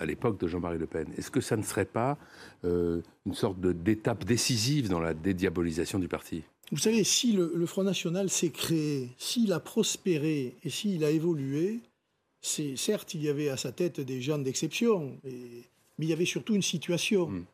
à 0.00 0.06
l'époque 0.06 0.40
de 0.40 0.48
Jean-Marie 0.48 0.78
Le 0.78 0.86
Pen. 0.86 1.06
Est-ce 1.16 1.30
que 1.30 1.40
ça 1.40 1.56
ne 1.56 1.62
serait 1.62 1.84
pas 1.84 2.16
euh, 2.64 3.02
une 3.26 3.34
sorte 3.34 3.60
d'étape 3.60 4.24
décisive 4.24 4.88
dans 4.88 4.98
la 4.98 5.14
dédiabolisation 5.14 5.98
du 5.98 6.08
parti? 6.08 6.42
Vous 6.72 6.78
savez, 6.78 7.02
si 7.02 7.32
le, 7.32 7.66
Front 7.66 7.82
National 7.82 8.30
s'est 8.30 8.50
créé, 8.50 9.08
s'il 9.18 9.52
a 9.52 9.58
prospéré 9.58 10.54
et 10.62 10.70
s'il 10.70 11.04
a 11.04 11.10
évolué, 11.10 11.80
c'est 12.40 12.76
certes, 12.76 13.14
il 13.14 13.22
y 13.22 13.28
avait 13.28 13.48
à 13.48 13.56
sa 13.56 13.72
tête 13.72 14.00
des 14.00 14.22
gens 14.22 14.38
d'exception, 14.38 15.18
mais 15.24 16.06
il 16.06 16.08
y 16.08 16.12
avait 16.12 16.24
surtout 16.24 16.54
une 16.54 16.62
situation. 16.62 17.28
Hmm. 17.28 17.44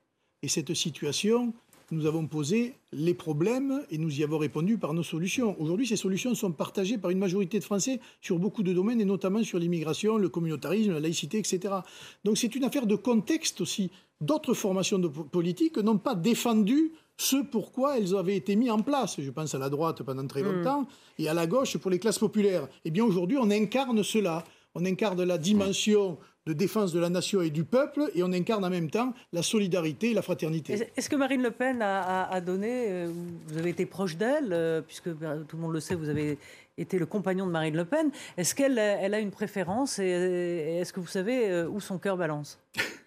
Et 0.43 0.49
cette 0.49 0.75
situation, 0.75 1.55
nous 1.93 2.05
avons 2.05 2.27
posé 2.27 2.75
les 2.93 3.15
problèmes 3.15 3.83
et 3.91 3.99
nous 3.99 4.21
y 4.21 4.23
avons 4.23 4.39
répondu 4.39 4.77
par 4.77 4.93
nos 4.93 5.03
solutions. 5.03 5.57
Aujourd'hui, 5.61 5.87
ces 5.87 5.97
solutions 5.97 6.35
sont 6.35 6.53
partagées 6.53 6.99
par 6.99 7.11
une 7.11 7.19
majorité 7.19 7.59
de 7.59 7.65
Français 7.65 8.01
sur 8.21 8.39
beaucoup 8.39 8.63
de 8.63 8.73
domaines 8.73 9.01
et 9.01 9.05
notamment 9.05 9.43
sur 9.43 9.59
l'immigration, 9.59 10.19
le 10.19 10.29
communautarisme, 10.29 10.93
la 10.93 11.01
laïcité, 11.01 11.39
etc. 11.39 11.77
Donc 12.25 12.37
c'est 12.39 12.55
une 12.55 12.65
affaire 12.65 12.87
de 12.87 12.97
contexte 12.97 13.61
aussi. 13.61 13.91
D'autres 14.21 14.55
formations 14.55 14.99
de 14.99 15.09
politiques 15.09 15.79
n'ont 15.79 15.99
pas 15.99 16.15
défendu 16.15 16.93
ce 17.17 17.37
pourquoi 17.37 17.99
elles 17.99 18.15
avaient 18.15 18.37
été 18.37 18.57
mises 18.57 18.71
en 18.71 18.81
place. 18.81 19.21
Je 19.21 19.31
pense 19.31 19.55
à 19.55 19.59
la 19.59 19.71
droite 19.71 20.03
pendant 20.03 20.27
très 20.27 20.43
hmm. 20.43 20.53
longtemps 20.53 20.87
et 21.19 21.29
à 21.29 21.35
la 21.35 21.47
gauche 21.47 21.77
pour 21.79 21.91
les 21.91 21.99
classes 21.99 22.19
populaires. 22.19 22.69
Eh 22.85 22.91
bien 22.91 23.05
aujourd'hui, 23.05 23.39
on 23.41 23.51
incarne 23.51 24.03
cela. 24.03 24.45
On 24.75 24.85
incarne 24.85 25.23
la 25.23 25.39
dimension 25.39 26.19
de 26.47 26.53
défense 26.53 26.93
de 26.93 27.01
la 27.01 27.09
nation 27.09 27.43
et 27.43 27.51
du 27.51 27.65
peuple, 27.65 28.11
et 28.15 28.23
on 28.23 28.33
incarne 28.33 28.65
en 28.65 28.71
même 28.71 28.89
temps 28.89 29.15
la 29.33 29.43
solidarité 29.43 30.11
et 30.11 30.15
la 30.15 30.23
fraternité. 30.23 30.91
Est-ce 30.97 31.09
que 31.09 31.17
Marine 31.17 31.43
Le 31.43 31.51
Pen 31.51 31.83
a, 31.83 32.41
donné, 32.41 32.87
euh, 32.91 33.11
vous 33.49 33.59
avez 33.59 33.71
été 33.71 33.85
proche 33.85 34.17
d'elle, 34.17 34.53
euh, 34.53 34.81
puisque 34.81 35.09
bah, 35.09 35.35
tout 35.49 35.57
le 35.57 35.63
monde 35.63 35.73
le 35.73 35.81
sait, 35.81 35.95
vous 35.95 36.09
avez 36.09 36.39
été 36.79 36.99
le 36.99 37.07
compagnon 37.07 37.47
de 37.47 37.51
Marine 37.51 37.75
Le 37.75 37.85
Pen. 37.85 38.11
Est-ce 38.37 38.55
qu'elle 38.55 38.79
elle 38.79 39.15
a 39.15 39.19
une 39.19 39.31
préférence 39.31 39.99
et 39.99 40.79
est-ce 40.81 40.93
que 40.93 41.01
vous 41.01 41.07
savez 41.07 41.51
euh, 41.51 41.69
où 41.69 41.81
son 41.81 41.99
cœur 41.99 42.17
balance? 42.17 42.61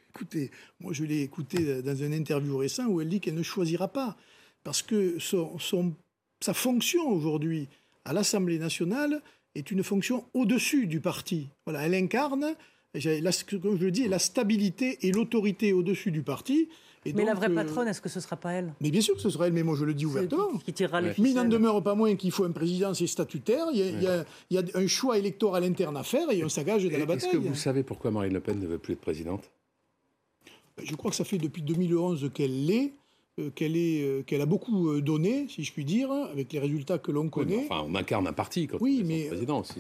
Écoutez, 0.10 0.51
moi 0.80 0.94
je 0.94 1.04
l'ai 1.04 1.22
écouté 1.22 1.82
dans 1.82 1.96
une 1.96 2.13
interview 2.13 2.58
récent 2.58 2.88
où 2.88 3.01
elle 3.01 3.10
dit 3.10 3.20
qu'elle 3.20 3.36
ne 3.36 3.44
choisira 3.44 3.88
pas, 3.88 4.18
parce 4.63 4.82
que 4.82 5.18
son, 5.20 5.58
sa 6.39 6.54
fonction 6.54 7.08
aujourd'hui 7.08 7.68
à 8.06 8.13
l'Assemblée 8.13 8.60
nationale 8.60 9.22
est 9.56 9.72
une 9.72 9.84
fonction 9.84 10.25
au-dessus 10.34 10.88
du 10.88 11.00
parti. 11.00 11.50
Voilà, 11.66 11.86
elle 11.86 11.96
incarne 11.96 12.56
comme 13.62 13.78
je 13.78 13.86
le 13.86 13.92
dis, 13.92 14.08
la 14.08 14.20
stabilité 14.20 14.98
et 15.08 15.12
l'autorité 15.12 15.74
au-dessus 15.74 16.12
du 16.12 16.24
parti. 16.24 16.70
mais 17.06 17.24
la 17.24 17.34
vraie 17.34 17.50
euh, 17.50 17.56
patronne, 17.56 17.88
est-ce 17.88 18.01
que 18.01 18.10
ce 18.10 18.18
ne 18.20 18.24
sera 18.24 18.36
pas 18.36 18.54
elle? 18.54 18.74
Mais 18.82 18.89
bien 18.89 19.01
sûr 19.01 19.16
que 19.16 19.22
ce 19.22 19.30
sera 19.30 19.48
elle, 19.48 19.54
mais 19.54 19.63
moi 19.63 19.75
je 19.78 19.86
le 19.86 19.94
dis 19.94 20.06
ouvertement. 20.06 20.58
Qui, 20.66 20.74
tirera 20.74 21.00
les 21.00 21.13
Mais 21.20 21.30
il 21.30 21.36
n'en 21.36 21.46
demeure 21.46 21.84
pas 21.84 21.93
moins 21.93 22.15
qu'il 22.15 22.32
faut 22.32 22.45
un 22.45 22.52
président, 22.52 22.93
c'est 22.93 23.08
statutaire. 23.08 23.67
Il 23.74 24.02
y, 24.02 24.58
a, 24.58 24.63
un 24.74 24.88
choix 24.88 25.17
électoral 25.17 25.63
interne 25.63 25.98
à 25.98 26.04
faire 26.04 26.32
et 26.32 26.43
on 26.43 26.50
s'engage 26.50 26.84
dans 26.86 26.98
la 26.98 27.06
bataille. 27.06 27.30
Est-ce 27.30 27.38
que 27.38 27.48
vous 27.48 27.56
savez 27.56 27.84
pourquoi 27.84 28.12
Marine 28.12 28.34
Le 28.34 28.39
Pen 28.39 28.60
ne 28.60 28.67
veut 28.67 28.80
plus 28.80 28.93
être 28.93 29.02
présidente? 29.02 29.52
Je 30.84 30.96
crois 30.96 31.12
que 31.12 31.18
ça 31.18 31.24
fait 31.24 31.38
depuis 31.38 31.62
2011 31.62 32.32
qu'elle 32.34 32.65
l'est. 32.65 32.94
Euh, 33.39 33.50
qu'elle 33.52 33.74
euh, 33.76 34.22
qu'elle 34.24 34.42
a 34.42 34.46
beaucoup 34.46 34.89
euh, 34.89 35.02
donné, 35.02 35.48
si 35.50 35.63
je 35.63 35.72
puis 35.72 35.86
dire, 35.86 36.12
avec 36.12 36.52
les 36.52 36.60
résultats 36.60 36.98
que 36.98 37.12
l'on 37.12 37.30
connaît. 37.30 37.65
enfin, 37.70 37.86
on 37.88 37.96
incarne 37.96 38.28
un 38.28 38.34
parti 38.34 38.68
quand 38.68 38.78
oui, 38.82 39.04
mais 39.06 39.30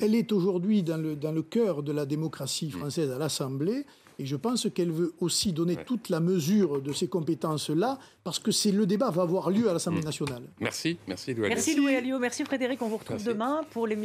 elle 0.01 0.15
est 0.15 0.31
aujourd'hui 0.31 0.83
dans 0.83 0.97
le, 0.97 1.15
dans 1.15 1.31
le 1.31 1.41
cœur 1.41 1.83
de 1.83 1.91
la 1.91 2.05
démocratie 2.05 2.69
française 2.69 3.11
à 3.11 3.17
l'Assemblée. 3.17 3.85
Et 4.19 4.25
je 4.25 4.35
pense 4.35 4.67
qu'elle 4.73 4.91
veut 4.91 5.13
aussi 5.19 5.53
donner 5.53 5.77
toute 5.77 6.09
la 6.09 6.19
mesure 6.19 6.81
de 6.81 6.91
ces 6.91 7.07
compétences-là, 7.07 7.97
parce 8.25 8.37
que 8.37 8.51
c'est 8.51 8.71
le 8.71 8.85
débat 8.85 9.09
va 9.09 9.21
avoir 9.21 9.49
lieu 9.49 9.69
à 9.69 9.73
l'Assemblée 9.73 10.01
mm. 10.01 10.05
nationale. 10.05 10.43
Merci, 10.59 10.97
merci 11.07 11.33
Louis 11.33 11.47
Merci 11.47 11.75
Louis 11.75 11.95
Alliot, 11.95 12.19
merci 12.19 12.43
Frédéric. 12.43 12.81
On 12.81 12.89
vous 12.89 12.97
retrouve 12.97 13.23
demain 13.23 13.61
pour 13.71 13.87
les, 13.87 13.95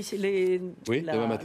oui, 0.88 1.04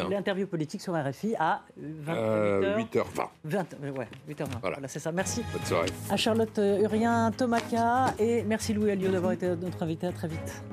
l'interview 0.10 0.46
politique 0.46 0.82
sur 0.82 0.94
RFI 0.94 1.34
à 1.40 1.64
20, 1.78 2.14
euh, 2.16 2.78
8h20. 2.78 3.28
20, 3.44 3.66
ouais, 3.98 4.08
8h20. 4.30 4.46
Voilà, 4.62 4.88
c'est 4.88 5.00
ça. 5.00 5.12
Merci. 5.12 5.42
Bonne 5.52 5.66
soirée. 5.66 5.90
À 6.12 6.16
Charlotte 6.16 6.60
Urien, 6.60 7.32
Thomaca 7.36 8.14
et 8.20 8.44
merci 8.44 8.74
Louis 8.74 8.92
Alliot 8.92 9.12
d'avoir 9.12 9.32
été 9.32 9.48
notre 9.56 9.82
invité. 9.82 10.08
À 10.08 10.12
très 10.12 10.28
vite. 10.28 10.64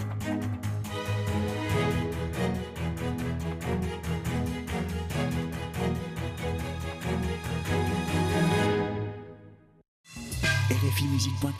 RFI 10.97 11.53